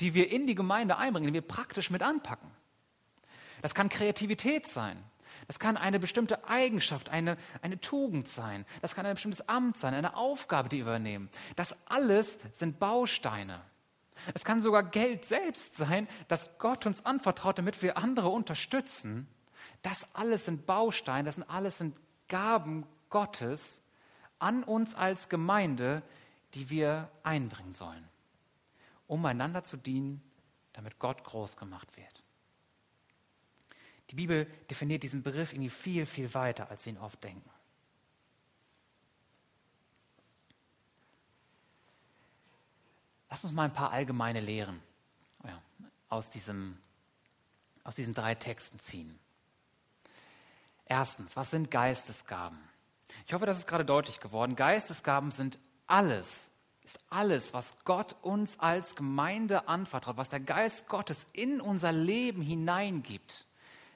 die 0.00 0.14
wir 0.14 0.32
in 0.32 0.46
die 0.46 0.54
Gemeinde 0.54 0.96
einbringen, 0.96 1.28
die 1.28 1.34
wir 1.34 1.46
praktisch 1.46 1.90
mit 1.90 2.02
anpacken. 2.02 2.50
Das 3.60 3.74
kann 3.74 3.88
Kreativität 3.88 4.66
sein. 4.66 5.02
Das 5.46 5.58
kann 5.58 5.76
eine 5.76 5.98
bestimmte 5.98 6.48
Eigenschaft, 6.48 7.08
eine, 7.08 7.36
eine 7.62 7.80
Tugend 7.80 8.28
sein. 8.28 8.64
Das 8.80 8.94
kann 8.94 9.06
ein 9.06 9.14
bestimmtes 9.14 9.48
Amt 9.48 9.76
sein, 9.76 9.94
eine 9.94 10.16
Aufgabe, 10.16 10.68
die 10.68 10.78
wir 10.78 10.82
übernehmen. 10.82 11.30
Das 11.56 11.76
alles 11.86 12.38
sind 12.50 12.78
Bausteine. 12.78 13.60
Es 14.34 14.44
kann 14.44 14.62
sogar 14.62 14.82
Geld 14.82 15.24
selbst 15.24 15.76
sein, 15.76 16.08
das 16.28 16.58
Gott 16.58 16.86
uns 16.86 17.04
anvertraut, 17.04 17.58
damit 17.58 17.82
wir 17.82 17.96
andere 17.96 18.28
unterstützen. 18.28 19.26
Das 19.82 20.14
alles 20.14 20.44
sind 20.44 20.66
Bausteine, 20.66 21.24
das 21.24 21.36
sind 21.36 21.50
alles 21.50 21.78
sind 21.78 22.00
Gaben 22.28 22.86
Gottes 23.10 23.80
an 24.38 24.64
uns 24.64 24.94
als 24.94 25.28
Gemeinde, 25.28 26.02
die 26.54 26.70
wir 26.70 27.10
einbringen 27.22 27.74
sollen, 27.74 28.08
um 29.06 29.24
einander 29.24 29.64
zu 29.64 29.76
dienen, 29.76 30.22
damit 30.72 30.98
Gott 30.98 31.24
groß 31.24 31.56
gemacht 31.56 31.96
wird. 31.96 32.22
Die 34.10 34.16
Bibel 34.16 34.46
definiert 34.68 35.02
diesen 35.02 35.22
Begriff 35.22 35.52
irgendwie 35.52 35.70
viel, 35.70 36.06
viel 36.06 36.32
weiter, 36.34 36.70
als 36.70 36.84
wir 36.84 36.92
ihn 36.92 36.98
oft 36.98 37.22
denken. 37.24 37.48
Lass 43.32 43.44
uns 43.44 43.54
mal 43.54 43.64
ein 43.64 43.72
paar 43.72 43.92
allgemeine 43.92 44.40
Lehren 44.40 44.78
ja, 45.42 45.58
aus, 46.10 46.28
diesem, 46.28 46.76
aus 47.82 47.94
diesen 47.94 48.12
drei 48.12 48.34
Texten 48.34 48.78
ziehen. 48.78 49.18
Erstens, 50.84 51.34
was 51.34 51.50
sind 51.50 51.70
Geistesgaben? 51.70 52.58
Ich 53.26 53.32
hoffe, 53.32 53.46
das 53.46 53.60
ist 53.60 53.66
gerade 53.66 53.86
deutlich 53.86 54.20
geworden. 54.20 54.54
Geistesgaben 54.54 55.30
sind 55.30 55.58
alles, 55.86 56.50
ist 56.84 57.00
alles, 57.08 57.54
was 57.54 57.72
Gott 57.86 58.16
uns 58.20 58.60
als 58.60 58.96
Gemeinde 58.96 59.66
anvertraut, 59.66 60.18
was 60.18 60.28
der 60.28 60.40
Geist 60.40 60.86
Gottes 60.88 61.26
in 61.32 61.62
unser 61.62 61.90
Leben 61.90 62.42
hineingibt, 62.42 63.46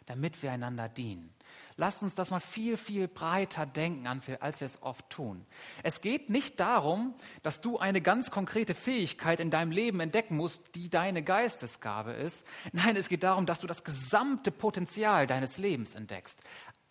damit 0.07 0.42
wir 0.42 0.51
einander 0.51 0.88
dienen. 0.88 1.31
Lasst 1.79 2.03
uns 2.03 2.15
das 2.15 2.31
mal 2.31 2.41
viel, 2.41 2.79
viel 2.79 3.07
breiter 3.07 3.67
denken, 3.67 4.07
als 4.07 4.61
wir 4.61 4.67
es 4.67 4.83
oft 4.83 5.11
tun. 5.11 5.45
Es 5.83 6.01
geht 6.01 6.31
nicht 6.31 6.59
darum, 6.59 7.15
dass 7.43 7.61
du 7.61 7.79
eine 7.79 8.01
ganz 8.01 8.31
konkrete 8.31 8.75
Fähigkeit 8.75 9.41
in 9.41 9.51
deinem 9.51 9.71
Leben 9.71 10.01
entdecken 10.01 10.37
musst, 10.37 10.75
die 10.75 10.89
deine 10.89 11.23
Geistesgabe 11.23 12.12
ist. 12.12 12.47
Nein, 12.73 12.97
es 12.97 13.11
geht 13.11 13.23
darum, 13.23 13.45
dass 13.45 13.61
du 13.61 13.67
das 13.67 13.85
gesamte 13.85 14.51
Potenzial 14.51 15.27
deines 15.27 15.59
Lebens 15.59 15.95
entdeckst. 15.95 16.41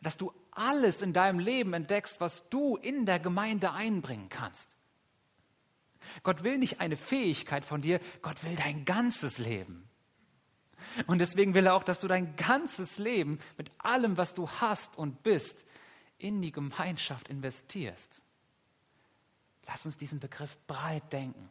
Dass 0.01 0.17
du 0.17 0.31
alles 0.51 1.01
in 1.01 1.13
deinem 1.13 1.39
Leben 1.39 1.73
entdeckst, 1.73 2.21
was 2.21 2.47
du 2.49 2.75
in 2.75 3.07
der 3.07 3.17
Gemeinde 3.17 3.71
einbringen 3.71 4.29
kannst. 4.29 4.77
Gott 6.21 6.43
will 6.43 6.59
nicht 6.59 6.79
eine 6.79 6.95
Fähigkeit 6.95 7.65
von 7.65 7.81
dir, 7.81 7.99
Gott 8.21 8.43
will 8.43 8.55
dein 8.55 8.85
ganzes 8.85 9.39
Leben. 9.39 9.89
Und 11.07 11.19
deswegen 11.19 11.53
will 11.53 11.67
er 11.67 11.75
auch, 11.75 11.83
dass 11.83 11.99
du 11.99 12.07
dein 12.07 12.35
ganzes 12.35 12.97
Leben 12.97 13.39
mit 13.57 13.71
allem, 13.77 14.17
was 14.17 14.33
du 14.33 14.49
hast 14.49 14.97
und 14.97 15.23
bist, 15.23 15.65
in 16.17 16.41
die 16.41 16.51
Gemeinschaft 16.51 17.27
investierst. 17.27 18.21
Lass 19.67 19.85
uns 19.85 19.97
diesen 19.97 20.19
Begriff 20.19 20.57
breit 20.67 21.11
denken. 21.11 21.49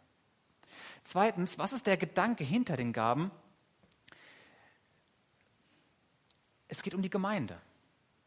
Zweitens, 1.05 1.59
was 1.59 1.73
ist 1.73 1.87
der 1.87 1.97
Gedanke 1.97 2.45
hinter 2.45 2.77
den 2.77 2.93
Gaben? 2.93 3.31
Es 6.69 6.83
geht 6.83 6.95
um 6.95 7.03
die 7.03 7.11
Gemeinde. 7.11 7.61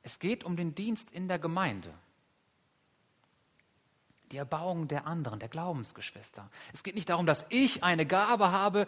Es 0.04 0.20
geht 0.20 0.44
um 0.44 0.56
den 0.56 0.76
Dienst 0.76 1.12
in 1.12 1.28
der 1.28 1.40
Gemeinde 1.40 1.94
die 4.32 4.38
Erbauung 4.38 4.88
der 4.88 5.08
anderen, 5.08 5.40
der 5.40 5.50
Glaubensgeschwister. 5.50 6.50
Es 6.74 6.84
geht 6.84 6.96
nicht 6.96 7.10
darum, 7.10 7.26
dass 7.26 7.46
ich 7.50 7.84
eine 7.84 8.06
Gabe 8.06 8.52
habe, 8.52 8.88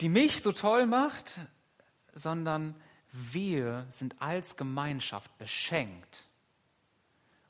die 0.00 0.08
mich 0.08 0.42
so 0.42 0.52
toll 0.52 0.86
macht, 0.86 1.38
sondern 2.12 2.74
wir 3.12 3.86
sind 3.90 4.20
als 4.20 4.56
Gemeinschaft 4.56 5.36
beschenkt, 5.38 6.24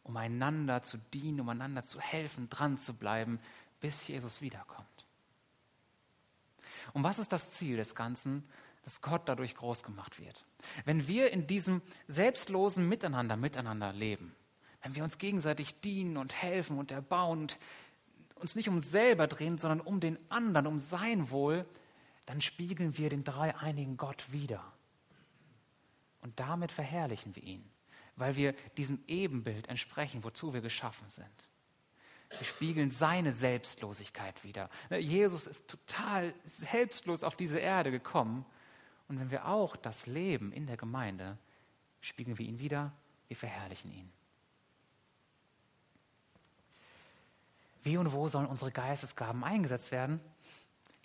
um 0.03 0.17
einander 0.17 0.83
zu 0.83 0.99
dienen, 1.15 1.41
um 1.41 1.49
einander 1.49 1.85
zu 1.85 2.01
helfen, 2.01 2.51
dran 2.51 2.77
zu 2.79 2.95
bleiben, 2.95 3.41
bis 3.81 4.07
Jesus 4.07 4.43
wiederkommt. 4.43 4.89
Und 6.93 7.03
was 7.03 7.19
ist 7.19 7.33
das 7.33 7.51
Ziel 7.51 7.77
des 7.77 7.95
Ganzen? 7.95 8.45
Dass 8.83 9.01
Gott 9.01 9.23
dadurch 9.27 9.55
groß 9.55 9.83
gemacht 9.83 10.21
wird. 10.21 10.45
Wenn 10.85 11.09
wir 11.09 11.33
in 11.33 11.47
diesem 11.47 11.81
selbstlosen 12.07 12.87
Miteinander 12.87 13.37
miteinander 13.37 13.93
leben, 13.95 14.35
wenn 14.83 14.95
wir 14.95 15.05
uns 15.05 15.17
gegenseitig 15.17 15.81
dienen 15.81 16.19
und 16.19 16.35
helfen 16.35 16.79
und 16.79 16.93
erbauen 16.93 17.41
und 17.41 17.59
uns 18.35 18.55
nicht 18.55 18.69
um 18.69 18.77
uns 18.77 18.91
selber 18.91 19.27
drehen, 19.27 19.57
sondern 19.57 19.81
um 19.81 20.01
den 20.01 20.19
anderen, 20.31 20.67
um 20.67 20.79
sein 20.79 21.31
Wohl, 21.31 21.65
dann 22.27 22.41
spiegeln 22.41 22.97
wir 22.97 23.11
den 23.11 23.25
dreieinigen 23.25 23.97
Gott 23.97 24.33
wieder. 24.33 24.63
Und 26.21 26.41
damit 26.41 26.73
verherrlichen 26.73 27.37
wir 27.37 27.43
ihn, 27.43 27.71
weil 28.17 28.37
wir 28.37 28.53
diesem 28.77 29.03
Ebenbild 29.07 29.69
entsprechen, 29.69 30.25
wozu 30.25 30.55
wir 30.55 30.63
geschaffen 30.63 31.09
sind. 31.09 31.51
Wir 32.39 32.47
spiegeln 32.47 32.91
seine 32.91 33.33
Selbstlosigkeit 33.33 34.43
wieder. 34.43 34.71
Jesus 34.91 35.47
ist 35.47 35.69
total 35.69 36.35
selbstlos 36.45 37.23
auf 37.23 37.37
diese 37.37 37.61
Erde 37.61 37.91
gekommen. 37.91 38.45
Und 39.09 39.21
wenn 39.21 39.31
wir 39.31 39.47
auch 39.47 39.77
das 39.77 40.07
Leben 40.07 40.51
in 40.51 40.67
der 40.67 40.77
Gemeinde, 40.77 41.39
spiegeln 42.01 42.39
wir 42.39 42.47
ihn 42.47 42.59
wieder, 42.59 42.93
wir 43.29 43.37
verherrlichen 43.37 43.93
ihn. 43.93 44.13
Wie 47.83 47.99
und 47.99 48.13
wo 48.13 48.29
sollen 48.29 48.47
unsere 48.47 48.73
Geistesgaben 48.73 49.45
eingesetzt 49.45 49.93
werden? 49.93 50.21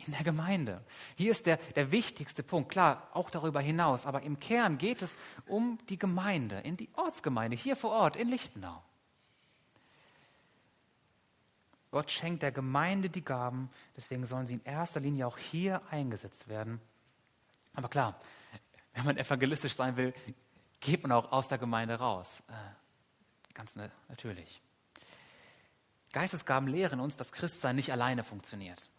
In 0.05 0.13
der 0.13 0.23
Gemeinde. 0.23 0.83
Hier 1.15 1.31
ist 1.31 1.45
der, 1.45 1.57
der 1.75 1.91
wichtigste 1.91 2.41
Punkt. 2.41 2.71
Klar, 2.71 3.09
auch 3.13 3.29
darüber 3.29 3.59
hinaus. 3.59 4.05
Aber 4.05 4.21
im 4.21 4.39
Kern 4.39 4.77
geht 4.77 5.01
es 5.01 5.17
um 5.45 5.77
die 5.89 5.99
Gemeinde, 5.99 6.59
in 6.59 6.77
die 6.77 6.89
Ortsgemeinde, 6.95 7.57
hier 7.57 7.75
vor 7.75 7.91
Ort, 7.91 8.15
in 8.15 8.29
Lichtenau. 8.29 8.81
Gott 11.91 12.11
schenkt 12.11 12.43
der 12.43 12.51
Gemeinde 12.51 13.09
die 13.09 13.23
Gaben, 13.23 13.69
deswegen 13.97 14.25
sollen 14.25 14.45
sie 14.45 14.53
in 14.53 14.63
erster 14.63 14.99
Linie 14.99 15.25
auch 15.27 15.37
hier 15.37 15.81
eingesetzt 15.89 16.47
werden. 16.47 16.79
Aber 17.73 17.89
klar, 17.89 18.19
wenn 18.93 19.05
man 19.05 19.17
evangelistisch 19.17 19.73
sein 19.73 19.97
will, 19.97 20.13
geht 20.79 21.01
man 21.03 21.11
auch 21.11 21.31
aus 21.31 21.47
der 21.47 21.57
Gemeinde 21.57 21.95
raus. 21.95 22.43
Äh, 22.47 23.53
ganz 23.53 23.75
natürlich. 24.07 24.61
Geistesgaben 26.11 26.69
lehren 26.69 26.99
uns, 26.99 27.17
dass 27.17 27.31
Christsein 27.31 27.75
nicht 27.75 27.91
alleine 27.91 28.23
funktioniert. 28.23 28.89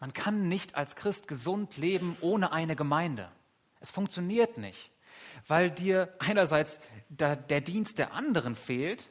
Man 0.00 0.14
kann 0.14 0.48
nicht 0.48 0.74
als 0.74 0.96
Christ 0.96 1.28
gesund 1.28 1.76
leben 1.76 2.16
ohne 2.22 2.52
eine 2.52 2.74
Gemeinde. 2.74 3.30
Es 3.80 3.90
funktioniert 3.90 4.58
nicht, 4.58 4.90
weil 5.46 5.70
dir 5.70 6.14
einerseits 6.18 6.80
der, 7.08 7.36
Dienst 7.36 7.98
der 7.98 8.14
anderen 8.14 8.56
fehlt 8.56 9.10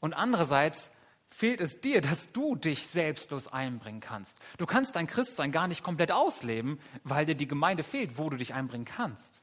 und 0.00 0.12
andererseits 0.12 0.90
fehlt 1.26 1.60
es 1.60 1.80
dir, 1.80 2.00
dass 2.00 2.32
du 2.32 2.54
dich 2.54 2.86
selbstlos 2.86 3.48
einbringen 3.48 4.00
kannst. 4.00 4.40
Du 4.58 4.66
kannst 4.66 4.96
dein 4.96 5.06
Christsein 5.06 5.52
gar 5.52 5.68
nicht 5.68 5.82
komplett 5.82 6.12
ausleben, 6.12 6.80
weil 7.04 7.26
dir 7.26 7.34
die 7.34 7.48
Gemeinde 7.48 7.82
fehlt, 7.82 8.18
wo 8.18 8.28
du 8.30 8.36
dich 8.36 8.54
einbringen 8.54 8.84
kannst. 8.84 9.42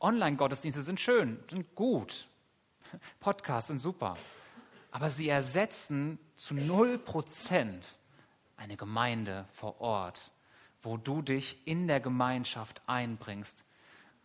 Online-Gottesdienste 0.00 0.82
sind 0.82 1.00
schön, 1.00 1.38
sind 1.48 1.74
gut. 1.74 2.28
Podcasts 3.20 3.68
sind 3.68 3.78
super. 3.78 4.16
Aber 4.90 5.10
sie 5.10 5.28
ersetzen 5.28 6.18
zu 6.36 6.54
null 6.54 6.98
Prozent 6.98 7.96
eine 8.56 8.76
Gemeinde 8.76 9.46
vor 9.52 9.80
Ort, 9.80 10.32
wo 10.82 10.96
du 10.96 11.22
dich 11.22 11.66
in 11.66 11.88
der 11.88 12.00
Gemeinschaft 12.00 12.82
einbringst 12.86 13.64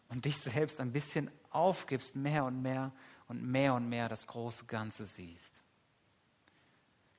und 0.09 0.25
dich 0.25 0.39
selbst 0.39 0.79
ein 0.79 0.91
bisschen 0.91 1.31
aufgibst, 1.51 2.15
mehr 2.15 2.45
und 2.45 2.61
mehr 2.61 2.91
und 3.27 3.43
mehr 3.43 3.73
und 3.73 3.87
mehr 3.87 4.09
das 4.09 4.27
große 4.27 4.65
Ganze 4.65 5.05
siehst. 5.05 5.63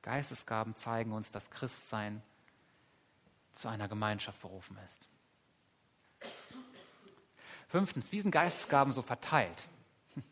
Geistesgaben 0.03 0.77
zeigen 0.77 1.12
uns, 1.12 1.31
dass 1.31 1.51
Christsein 1.51 2.23
zu 3.53 3.68
einer 3.68 3.88
Gemeinschaft 3.88 4.40
berufen 4.40 4.79
ist. 4.87 5.09
Fünftens, 7.68 8.11
wie 8.11 8.20
sind 8.20 8.33
Geistesgaben 8.33 8.92
so 8.92 9.03
verteilt? 9.03 9.68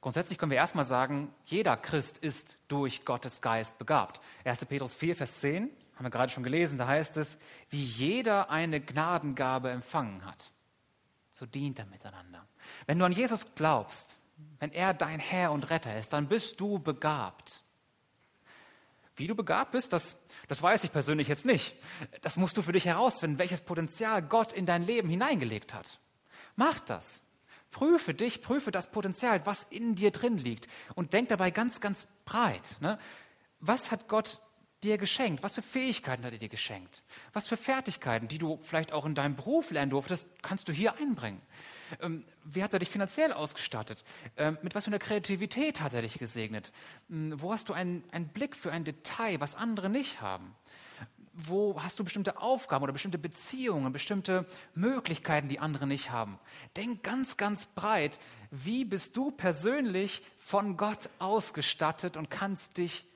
Grundsätzlich 0.00 0.38
können 0.38 0.50
wir 0.50 0.58
erstmal 0.58 0.84
sagen, 0.84 1.32
jeder 1.46 1.76
Christ 1.76 2.18
ist 2.18 2.56
durch 2.68 3.04
Gottes 3.04 3.40
Geist 3.40 3.78
begabt. 3.78 4.20
1. 4.44 4.66
Petrus 4.66 4.92
4, 4.94 5.16
Vers 5.16 5.40
10, 5.40 5.70
haben 5.98 6.04
wir 6.04 6.10
gerade 6.10 6.30
schon 6.30 6.44
gelesen, 6.44 6.78
da 6.78 6.86
heißt 6.86 7.16
es, 7.16 7.38
wie 7.70 7.82
jeder 7.82 8.50
eine 8.50 8.80
Gnadengabe 8.80 9.70
empfangen 9.70 10.24
hat, 10.24 10.52
so 11.32 11.44
dient 11.44 11.80
er 11.80 11.86
miteinander. 11.86 12.46
Wenn 12.86 13.00
du 13.00 13.04
an 13.04 13.10
Jesus 13.10 13.44
glaubst, 13.56 14.20
wenn 14.60 14.70
er 14.70 14.94
dein 14.94 15.18
Herr 15.18 15.50
und 15.50 15.70
Retter 15.70 15.96
ist, 15.96 16.12
dann 16.12 16.28
bist 16.28 16.60
du 16.60 16.78
begabt. 16.78 17.64
Wie 19.16 19.26
du 19.26 19.34
begabt 19.34 19.72
bist, 19.72 19.92
das, 19.92 20.16
das 20.46 20.62
weiß 20.62 20.84
ich 20.84 20.92
persönlich 20.92 21.26
jetzt 21.26 21.44
nicht. 21.44 21.74
Das 22.22 22.36
musst 22.36 22.56
du 22.56 22.62
für 22.62 22.70
dich 22.70 22.84
herausfinden, 22.84 23.40
welches 23.40 23.60
Potenzial 23.60 24.22
Gott 24.22 24.52
in 24.52 24.66
dein 24.66 24.84
Leben 24.84 25.08
hineingelegt 25.08 25.74
hat. 25.74 25.98
Mach 26.54 26.78
das. 26.78 27.22
Prüfe 27.72 28.14
dich, 28.14 28.40
prüfe 28.40 28.70
das 28.70 28.92
Potenzial, 28.92 29.44
was 29.46 29.64
in 29.64 29.96
dir 29.96 30.12
drin 30.12 30.38
liegt 30.38 30.68
und 30.94 31.12
denk 31.12 31.28
dabei 31.30 31.50
ganz, 31.50 31.80
ganz 31.80 32.06
breit. 32.24 32.76
Ne? 32.78 33.00
Was 33.58 33.90
hat 33.90 34.06
Gott 34.06 34.40
dir 34.82 34.98
geschenkt? 34.98 35.42
Was 35.42 35.54
für 35.54 35.62
Fähigkeiten 35.62 36.24
hat 36.24 36.32
er 36.32 36.38
dir 36.38 36.48
geschenkt? 36.48 37.02
Was 37.32 37.48
für 37.48 37.56
Fertigkeiten, 37.56 38.28
die 38.28 38.38
du 38.38 38.58
vielleicht 38.62 38.92
auch 38.92 39.04
in 39.04 39.14
deinem 39.14 39.36
Beruf 39.36 39.70
lernen 39.70 39.90
durftest, 39.90 40.26
kannst 40.42 40.68
du 40.68 40.72
hier 40.72 40.96
einbringen? 40.98 41.40
Ähm, 42.00 42.24
wie 42.44 42.62
hat 42.62 42.72
er 42.72 42.78
dich 42.78 42.90
finanziell 42.90 43.32
ausgestattet? 43.32 44.04
Ähm, 44.36 44.58
mit 44.62 44.74
was 44.74 44.84
für 44.84 44.90
einer 44.90 44.98
Kreativität 44.98 45.80
hat 45.80 45.94
er 45.94 46.02
dich 46.02 46.18
gesegnet? 46.18 46.72
Ähm, 47.10 47.34
wo 47.36 47.52
hast 47.52 47.68
du 47.68 47.72
einen, 47.72 48.04
einen 48.12 48.28
Blick 48.28 48.56
für 48.56 48.72
ein 48.72 48.84
Detail, 48.84 49.40
was 49.40 49.54
andere 49.54 49.88
nicht 49.88 50.20
haben? 50.20 50.54
wo 51.38 51.80
hast 51.80 51.98
du 52.00 52.04
bestimmte 52.04 52.38
Aufgaben 52.38 52.82
oder 52.82 52.92
bestimmte 52.92 53.18
Beziehungen, 53.18 53.92
bestimmte 53.92 54.44
Möglichkeiten, 54.74 55.48
die 55.48 55.60
andere 55.60 55.86
nicht 55.86 56.10
haben. 56.10 56.38
Denk 56.76 57.04
ganz, 57.04 57.36
ganz 57.36 57.66
breit, 57.66 58.18
wie 58.50 58.84
bist 58.84 59.16
du 59.16 59.30
persönlich 59.30 60.22
von 60.36 60.76
Gott 60.76 61.08
ausgestattet 61.20 62.16
und 62.16 62.28
kannst 62.28 62.76
dich 62.76 63.06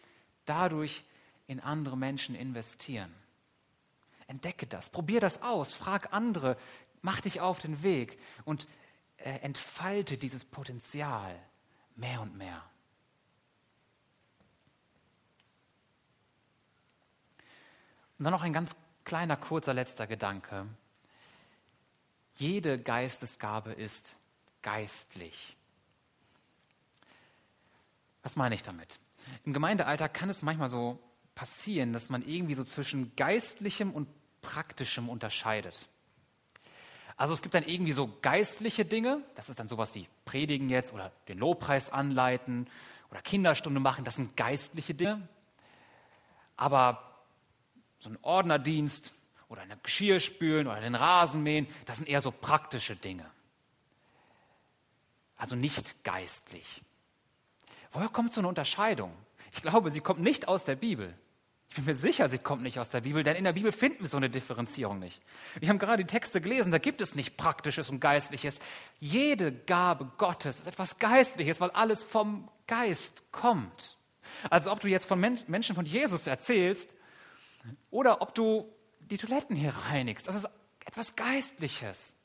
dadurch 0.45 1.05
in 1.53 1.61
andere 1.61 1.97
Menschen 1.97 2.35
investieren. 2.35 3.15
Entdecke 4.27 4.67
das, 4.67 4.91
probier 4.91 5.21
das 5.21 5.43
aus, 5.43 5.75
frag 5.75 6.13
andere, 6.13 6.57
mach 7.03 7.21
dich 7.21 7.41
auf 7.41 7.61
den 7.61 7.83
Weg 7.83 8.19
und 8.45 8.67
äh, 9.19 9.39
entfalte 9.41 10.17
dieses 10.19 10.45
Potenzial 10.45 11.39
mehr 11.95 12.21
und 12.21 12.37
mehr. 12.37 12.63
Und 18.19 18.25
dann 18.25 18.33
noch 18.33 18.43
ein 18.43 18.53
ganz 18.53 18.75
kleiner, 19.05 19.37
kurzer 19.37 19.75
letzter 19.75 20.07
Gedanke. 20.07 20.67
Jede 22.37 22.81
Geistesgabe 22.81 23.73
ist 23.73 24.17
geistlich. 24.63 25.57
Was 28.23 28.37
meine 28.37 28.55
ich 28.55 28.63
damit? 28.63 28.99
Im 29.45 29.53
Gemeindealltag 29.53 30.15
kann 30.15 30.31
es 30.31 30.43
manchmal 30.43 30.69
so 30.69 30.99
passieren, 31.35 31.93
dass 31.93 32.11
man 32.11 32.23
irgendwie 32.23 32.55
so 32.55 32.65
zwischen 32.65 33.15
geistlichem 33.17 33.93
und 33.93 34.09
praktischem 34.43 35.09
unterscheidet. 35.09 35.89
Also 37.17 37.35
es 37.35 37.43
gibt 37.43 37.55
dann 37.55 37.65
irgendwie 37.65 37.93
so 37.93 38.11
geistliche 38.23 38.85
Dinge, 38.85 39.23
das 39.35 39.49
ist 39.49 39.61
dann 39.61 39.69
sowas 39.69 39.95
wie 39.95 40.09
Predigen 40.25 40.69
jetzt 40.69 40.93
oder 40.93 41.13
den 41.29 41.39
Lobpreis 41.39 41.91
anleiten 41.91 42.69
oder 43.11 43.23
Kinderstunde 43.23 43.81
machen, 43.81 44.05
das 44.05 44.17
sind 44.17 44.37
geistliche 44.37 44.95
Dinge. 44.95 45.29
Aber 46.57 47.23
so 47.99 48.11
ein 48.11 48.19
Ordnerdienst 48.23 49.13
oder 49.49 49.63
eine 49.63 49.77
Geschirr 49.77 50.19
spülen 50.19 50.67
oder 50.67 50.81
den 50.81 50.95
Rasen 50.95 51.43
mähen, 51.43 51.69
das 51.87 51.99
sind 51.99 52.09
eher 52.09 52.21
so 52.21 52.33
praktische 52.33 52.97
Dinge. 52.97 53.31
Also 55.37 55.55
nicht 55.57 56.05
geistlich. 56.05 56.83
Woher 57.93 58.09
kommt 58.09 58.33
so 58.33 58.41
eine 58.41 58.49
Unterscheidung? 58.49 59.13
Ich 59.53 59.61
glaube, 59.63 59.91
sie 59.91 60.01
kommt 60.01 60.21
nicht 60.21 60.49
aus 60.49 60.65
der 60.65 60.77
Bibel. 60.77 61.15
Ich 61.73 61.77
bin 61.77 61.87
mir 61.87 61.95
sicher, 61.95 62.29
sie 62.29 62.37
kommt 62.37 62.63
nicht 62.63 62.79
aus 62.79 62.91
der 62.91 63.01
Bibel, 63.01 63.23
denn 63.23 63.35
in 63.35 63.45
der 63.45 63.55
Bibel 63.55 63.73
finden 63.73 64.01
wir 64.01 64.07
so 64.07 64.19
eine 64.19 64.29
Differenzierung 64.29 64.99
nicht. 64.99 65.23
Wir 65.59 65.71
haben 65.71 65.79
gerade 65.79 66.05
die 66.05 66.07
Texte 66.07 66.43
gelesen, 66.43 66.71
da 66.71 66.77
gibt 66.77 67.01
es 67.01 67.15
nicht 67.15 67.39
Praktisches 67.39 67.89
und 67.89 67.99
Geistliches. 67.99 68.59
Jede 69.01 69.53
Gabe 69.53 70.13
Gottes 70.19 70.61
ist 70.61 70.67
etwas 70.67 70.99
Geistliches, 70.99 71.63
weil 71.63 71.71
alles 71.71 72.05
vom 72.05 72.51
Geist 72.67 73.23
kommt. 73.33 73.97
Also 74.51 74.71
ob 74.71 74.81
du 74.81 74.89
jetzt 74.89 75.07
von 75.07 75.19
Menschen 75.19 75.75
von 75.75 75.87
Jesus 75.87 76.27
erzählst 76.27 76.95
oder 77.91 78.21
ob 78.21 78.35
du 78.35 78.71
die 79.01 79.17
Toiletten 79.17 79.57
hier 79.57 79.73
reinigst. 79.89 80.29
Das 80.29 80.35
ist 80.35 80.51
etwas 80.85 81.17
Geistliches. 81.17 82.17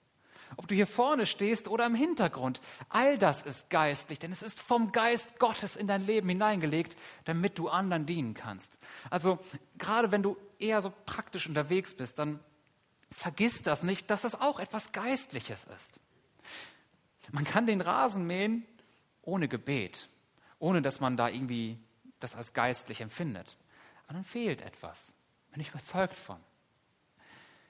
Ob 0.55 0.67
du 0.67 0.75
hier 0.75 0.87
vorne 0.87 1.25
stehst 1.25 1.67
oder 1.67 1.85
im 1.85 1.95
Hintergrund. 1.95 2.61
All 2.89 3.17
das 3.17 3.41
ist 3.41 3.69
geistlich, 3.69 4.19
denn 4.19 4.31
es 4.31 4.41
ist 4.41 4.61
vom 4.61 4.91
Geist 4.91 5.39
Gottes 5.39 5.75
in 5.75 5.87
dein 5.87 6.05
Leben 6.05 6.29
hineingelegt, 6.29 6.97
damit 7.25 7.59
du 7.59 7.69
anderen 7.69 8.05
dienen 8.05 8.33
kannst. 8.33 8.79
Also 9.09 9.39
gerade 9.77 10.11
wenn 10.11 10.23
du 10.23 10.37
eher 10.59 10.81
so 10.81 10.93
praktisch 11.05 11.47
unterwegs 11.47 11.93
bist, 11.93 12.19
dann 12.19 12.39
vergiss 13.11 13.63
das 13.63 13.83
nicht, 13.83 14.09
dass 14.09 14.21
das 14.21 14.39
auch 14.39 14.59
etwas 14.59 14.91
Geistliches 14.91 15.65
ist. 15.75 15.99
Man 17.31 17.43
kann 17.43 17.67
den 17.67 17.81
Rasen 17.81 18.25
mähen 18.25 18.65
ohne 19.21 19.47
Gebet, 19.47 20.09
ohne 20.59 20.81
dass 20.81 20.99
man 20.99 21.17
da 21.17 21.27
irgendwie 21.27 21.77
das 22.19 22.35
als 22.35 22.53
geistlich 22.53 23.01
empfindet. 23.01 23.57
Aber 24.05 24.13
dann 24.13 24.23
fehlt 24.23 24.61
etwas. 24.61 25.13
Bin 25.51 25.61
ich 25.61 25.69
überzeugt 25.69 26.15
von. 26.15 26.37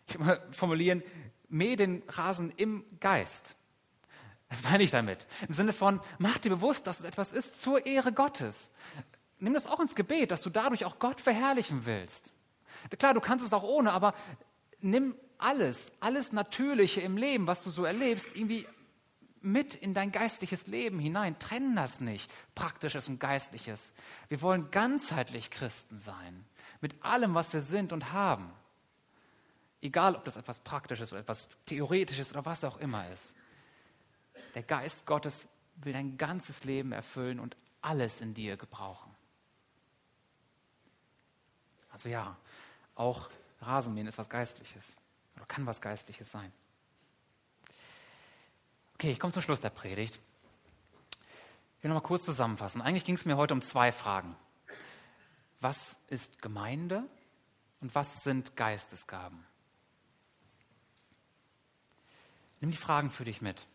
Ich 0.07 0.17
will 0.17 0.25
mal 0.25 0.47
formulieren, 0.51 1.03
mäh 1.49 1.75
den 1.75 2.03
Rasen 2.07 2.51
im 2.55 2.83
Geist. 2.99 3.55
Was 4.49 4.63
meine 4.63 4.83
ich 4.83 4.91
damit? 4.91 5.27
Im 5.47 5.53
Sinne 5.53 5.73
von, 5.73 5.99
mach 6.19 6.37
dir 6.37 6.49
bewusst, 6.49 6.87
dass 6.87 6.99
es 6.99 7.05
etwas 7.05 7.31
ist 7.31 7.61
zur 7.61 7.85
Ehre 7.85 8.13
Gottes. 8.13 8.69
Nimm 9.39 9.53
das 9.53 9.67
auch 9.67 9.79
ins 9.79 9.95
Gebet, 9.95 10.31
dass 10.31 10.41
du 10.41 10.49
dadurch 10.49 10.85
auch 10.85 10.99
Gott 10.99 11.19
verherrlichen 11.19 11.85
willst. 11.85 12.31
Klar, 12.97 13.13
du 13.13 13.19
kannst 13.19 13.45
es 13.45 13.53
auch 13.53 13.63
ohne, 13.63 13.91
aber 13.91 14.13
nimm 14.79 15.15
alles, 15.37 15.91
alles 15.99 16.31
Natürliche 16.31 17.01
im 17.01 17.17
Leben, 17.17 17.45
was 17.45 17.63
du 17.63 17.69
so 17.69 17.83
erlebst, 17.83 18.35
irgendwie 18.35 18.65
mit 19.41 19.75
in 19.75 19.93
dein 19.93 20.11
geistliches 20.11 20.67
Leben 20.67 20.99
hinein. 20.99 21.37
Trenn 21.39 21.75
das 21.75 21.99
nicht, 21.99 22.31
praktisches 22.55 23.07
und 23.07 23.19
geistliches. 23.19 23.93
Wir 24.29 24.41
wollen 24.41 24.71
ganzheitlich 24.71 25.51
Christen 25.51 25.97
sein 25.97 26.45
mit 26.81 27.03
allem, 27.03 27.33
was 27.33 27.53
wir 27.53 27.61
sind 27.61 27.91
und 27.91 28.13
haben. 28.13 28.51
Egal, 29.81 30.15
ob 30.15 30.25
das 30.25 30.35
etwas 30.35 30.59
Praktisches 30.59 31.11
oder 31.11 31.21
etwas 31.21 31.47
Theoretisches 31.65 32.31
oder 32.31 32.45
was 32.45 32.63
auch 32.63 32.77
immer 32.77 33.09
ist. 33.09 33.35
Der 34.55 34.63
Geist 34.63 35.05
Gottes 35.05 35.47
will 35.77 35.93
dein 35.93 36.17
ganzes 36.17 36.63
Leben 36.63 36.91
erfüllen 36.91 37.39
und 37.39 37.55
alles 37.81 38.21
in 38.21 38.33
dir 38.33 38.57
gebrauchen. 38.57 39.13
Also 41.91 42.09
ja, 42.09 42.35
auch 42.95 43.29
Rasenmähen 43.61 44.07
ist 44.07 44.17
was 44.17 44.29
Geistliches 44.29 44.97
oder 45.35 45.45
kann 45.45 45.65
was 45.65 45.81
Geistliches 45.81 46.31
sein. 46.31 46.51
Okay, 48.95 49.11
ich 49.11 49.19
komme 49.19 49.33
zum 49.33 49.43
Schluss 49.43 49.61
der 49.61 49.69
Predigt. 49.69 50.19
Ich 51.77 51.83
will 51.83 51.89
noch 51.89 52.01
mal 52.01 52.07
kurz 52.07 52.25
zusammenfassen. 52.25 52.81
Eigentlich 52.81 53.05
ging 53.05 53.15
es 53.15 53.25
mir 53.25 53.37
heute 53.37 53.53
um 53.53 53.61
zwei 53.61 53.91
Fragen 53.91 54.35
was 55.59 55.97
ist 56.07 56.41
Gemeinde 56.41 57.03
und 57.81 57.93
was 57.95 58.23
sind 58.23 58.55
Geistesgaben? 58.55 59.45
Nimm 62.59 62.71
die 62.71 62.77
Fragen 62.77 63.09
für 63.09 63.23
dich 63.23 63.41
mit. 63.41 63.67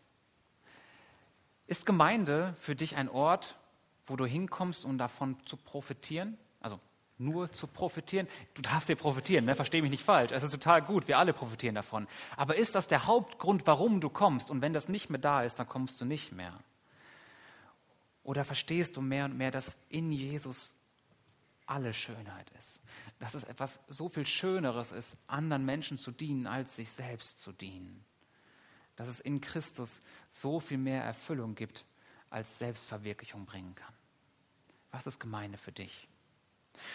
Ist 1.67 1.85
Gemeinde 1.85 2.55
für 2.59 2.75
dich 2.75 2.95
ein 2.95 3.09
Ort, 3.09 3.57
wo 4.05 4.15
du 4.15 4.25
hinkommst, 4.25 4.85
um 4.85 4.97
davon 4.97 5.37
zu 5.45 5.55
profitieren? 5.55 6.37
Also 6.59 6.79
nur 7.17 7.51
zu 7.51 7.67
profitieren? 7.67 8.27
Du 8.53 8.61
darfst 8.61 8.89
dir 8.89 8.95
profitieren, 8.95 9.45
ne? 9.45 9.55
verstehe 9.55 9.81
mich 9.81 9.91
nicht 9.91 10.03
falsch. 10.03 10.31
Es 10.31 10.43
ist 10.43 10.51
total 10.51 10.81
gut, 10.81 11.07
wir 11.07 11.17
alle 11.17 11.33
profitieren 11.33 11.75
davon. 11.75 12.07
Aber 12.35 12.55
ist 12.57 12.75
das 12.75 12.87
der 12.87 13.05
Hauptgrund, 13.05 13.65
warum 13.65 14.01
du 14.01 14.09
kommst? 14.09 14.51
Und 14.51 14.61
wenn 14.61 14.73
das 14.73 14.89
nicht 14.89 15.09
mehr 15.09 15.19
da 15.19 15.43
ist, 15.43 15.59
dann 15.59 15.67
kommst 15.67 16.01
du 16.01 16.05
nicht 16.05 16.33
mehr. 16.33 16.59
Oder 18.23 18.43
verstehst 18.43 18.97
du 18.97 19.01
mehr 19.01 19.25
und 19.25 19.37
mehr, 19.37 19.51
dass 19.51 19.77
in 19.89 20.11
Jesus 20.11 20.75
alle 21.65 21.93
Schönheit 21.93 22.49
ist. 22.59 22.81
Dass 23.19 23.33
es 23.33 23.43
etwas 23.43 23.79
so 23.87 24.09
viel 24.09 24.25
Schöneres 24.25 24.91
ist, 24.91 25.17
anderen 25.27 25.65
Menschen 25.65 25.97
zu 25.97 26.11
dienen, 26.11 26.47
als 26.47 26.75
sich 26.75 26.91
selbst 26.91 27.39
zu 27.39 27.51
dienen. 27.51 28.03
Dass 28.95 29.07
es 29.07 29.19
in 29.19 29.41
Christus 29.41 30.01
so 30.29 30.59
viel 30.59 30.77
mehr 30.77 31.03
Erfüllung 31.03 31.55
gibt, 31.55 31.85
als 32.29 32.57
Selbstverwirklichung 32.57 33.45
bringen 33.45 33.75
kann. 33.75 33.93
Was 34.91 35.07
ist 35.07 35.19
Gemeinde 35.19 35.57
für 35.57 35.71
dich? 35.71 36.07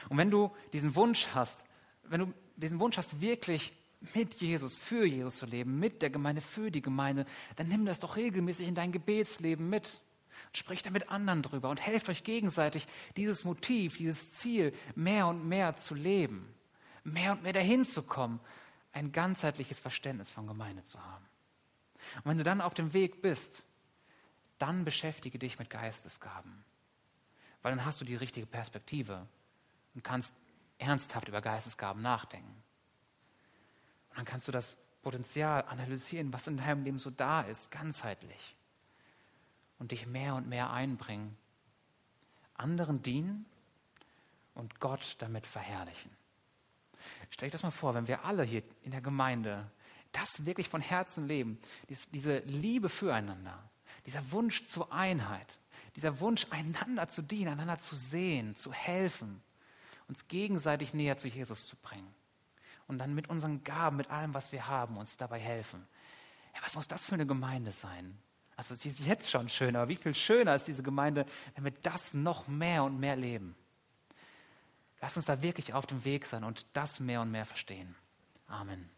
Und 0.08 0.18
wenn 0.18 0.30
du 0.30 0.52
diesen 0.72 0.94
Wunsch 0.94 1.28
hast, 1.34 1.64
wenn 2.04 2.20
du 2.20 2.34
diesen 2.56 2.80
Wunsch 2.80 2.96
hast, 2.96 3.20
wirklich 3.20 3.72
mit 4.14 4.34
Jesus, 4.36 4.76
für 4.76 5.04
Jesus 5.04 5.38
zu 5.38 5.46
leben, 5.46 5.78
mit 5.78 6.02
der 6.02 6.10
Gemeinde, 6.10 6.40
für 6.40 6.70
die 6.70 6.82
Gemeinde, 6.82 7.26
dann 7.56 7.68
nimm 7.68 7.84
das 7.84 8.00
doch 8.00 8.16
regelmäßig 8.16 8.68
in 8.68 8.74
dein 8.74 8.92
Gebetsleben 8.92 9.68
mit. 9.68 10.00
Sprecht 10.52 10.86
da 10.86 10.90
mit 10.90 11.10
anderen 11.10 11.42
drüber 11.42 11.68
und 11.68 11.80
helft 11.80 12.08
euch 12.08 12.22
gegenseitig, 12.22 12.86
dieses 13.16 13.44
Motiv, 13.44 13.96
dieses 13.96 14.32
Ziel 14.32 14.72
mehr 14.94 15.26
und 15.26 15.48
mehr 15.48 15.76
zu 15.76 15.94
leben, 15.94 16.54
mehr 17.02 17.32
und 17.32 17.42
mehr 17.42 17.52
dahin 17.52 17.84
zu 17.84 18.02
kommen, 18.02 18.40
ein 18.92 19.12
ganzheitliches 19.12 19.80
Verständnis 19.80 20.30
von 20.30 20.46
Gemeinde 20.46 20.84
zu 20.84 21.04
haben. 21.04 21.24
Und 22.16 22.26
wenn 22.26 22.38
du 22.38 22.44
dann 22.44 22.60
auf 22.60 22.74
dem 22.74 22.92
Weg 22.92 23.22
bist, 23.22 23.62
dann 24.58 24.84
beschäftige 24.84 25.38
dich 25.38 25.58
mit 25.58 25.70
Geistesgaben, 25.70 26.64
weil 27.62 27.72
dann 27.72 27.84
hast 27.84 28.00
du 28.00 28.04
die 28.04 28.16
richtige 28.16 28.46
Perspektive 28.46 29.26
und 29.94 30.02
kannst 30.02 30.34
ernsthaft 30.78 31.28
über 31.28 31.40
Geistesgaben 31.40 32.02
nachdenken. 32.02 32.62
Und 34.10 34.18
dann 34.18 34.24
kannst 34.24 34.48
du 34.48 34.52
das 34.52 34.76
Potenzial 35.02 35.64
analysieren, 35.64 36.32
was 36.32 36.46
in 36.46 36.56
deinem 36.56 36.84
Leben 36.84 36.98
so 36.98 37.10
da 37.10 37.42
ist, 37.42 37.70
ganzheitlich 37.70 38.56
und 39.78 39.92
dich 39.92 40.06
mehr 40.06 40.34
und 40.34 40.48
mehr 40.48 40.70
einbringen, 40.70 41.36
anderen 42.54 43.02
dienen 43.02 43.46
und 44.54 44.80
Gott 44.80 45.16
damit 45.20 45.46
verherrlichen. 45.46 46.10
Stell 47.30 47.48
dir 47.48 47.52
das 47.52 47.62
mal 47.62 47.70
vor, 47.70 47.94
wenn 47.94 48.08
wir 48.08 48.24
alle 48.24 48.42
hier 48.42 48.62
in 48.82 48.90
der 48.90 49.00
Gemeinde 49.00 49.70
das 50.20 50.46
wirklich 50.46 50.68
von 50.68 50.80
Herzen 50.80 51.28
leben, 51.28 51.58
diese 52.12 52.38
Liebe 52.40 52.88
füreinander, 52.88 53.62
dieser 54.06 54.32
Wunsch 54.32 54.66
zur 54.66 54.92
Einheit, 54.92 55.58
dieser 55.96 56.20
Wunsch, 56.20 56.46
einander 56.50 57.08
zu 57.08 57.22
dienen, 57.22 57.52
einander 57.52 57.78
zu 57.78 57.96
sehen, 57.96 58.56
zu 58.56 58.72
helfen, 58.72 59.42
uns 60.08 60.28
gegenseitig 60.28 60.94
näher 60.94 61.18
zu 61.18 61.28
Jesus 61.28 61.66
zu 61.66 61.76
bringen 61.76 62.14
und 62.86 62.98
dann 62.98 63.14
mit 63.14 63.28
unseren 63.28 63.62
Gaben, 63.62 63.96
mit 63.96 64.10
allem, 64.10 64.34
was 64.34 64.52
wir 64.52 64.66
haben, 64.66 64.96
uns 64.96 65.16
dabei 65.16 65.38
helfen. 65.38 65.86
Ja, 66.54 66.60
was 66.64 66.74
muss 66.74 66.88
das 66.88 67.04
für 67.04 67.14
eine 67.14 67.26
Gemeinde 67.26 67.70
sein? 67.70 68.18
Also 68.56 68.74
sie 68.74 68.88
ist 68.88 69.00
jetzt 69.00 69.30
schon 69.30 69.48
schön, 69.48 69.76
aber 69.76 69.88
wie 69.88 69.96
viel 69.96 70.14
schöner 70.14 70.54
ist 70.54 70.66
diese 70.66 70.82
Gemeinde, 70.82 71.26
wenn 71.54 71.64
wir 71.64 71.74
das 71.82 72.14
noch 72.14 72.48
mehr 72.48 72.82
und 72.82 72.98
mehr 72.98 73.14
leben. 73.14 73.54
Lass 75.00 75.16
uns 75.16 75.26
da 75.26 75.42
wirklich 75.42 75.74
auf 75.74 75.86
dem 75.86 76.04
Weg 76.04 76.26
sein 76.26 76.42
und 76.42 76.66
das 76.72 76.98
mehr 76.98 77.20
und 77.20 77.30
mehr 77.30 77.44
verstehen. 77.44 77.94
Amen. 78.48 78.90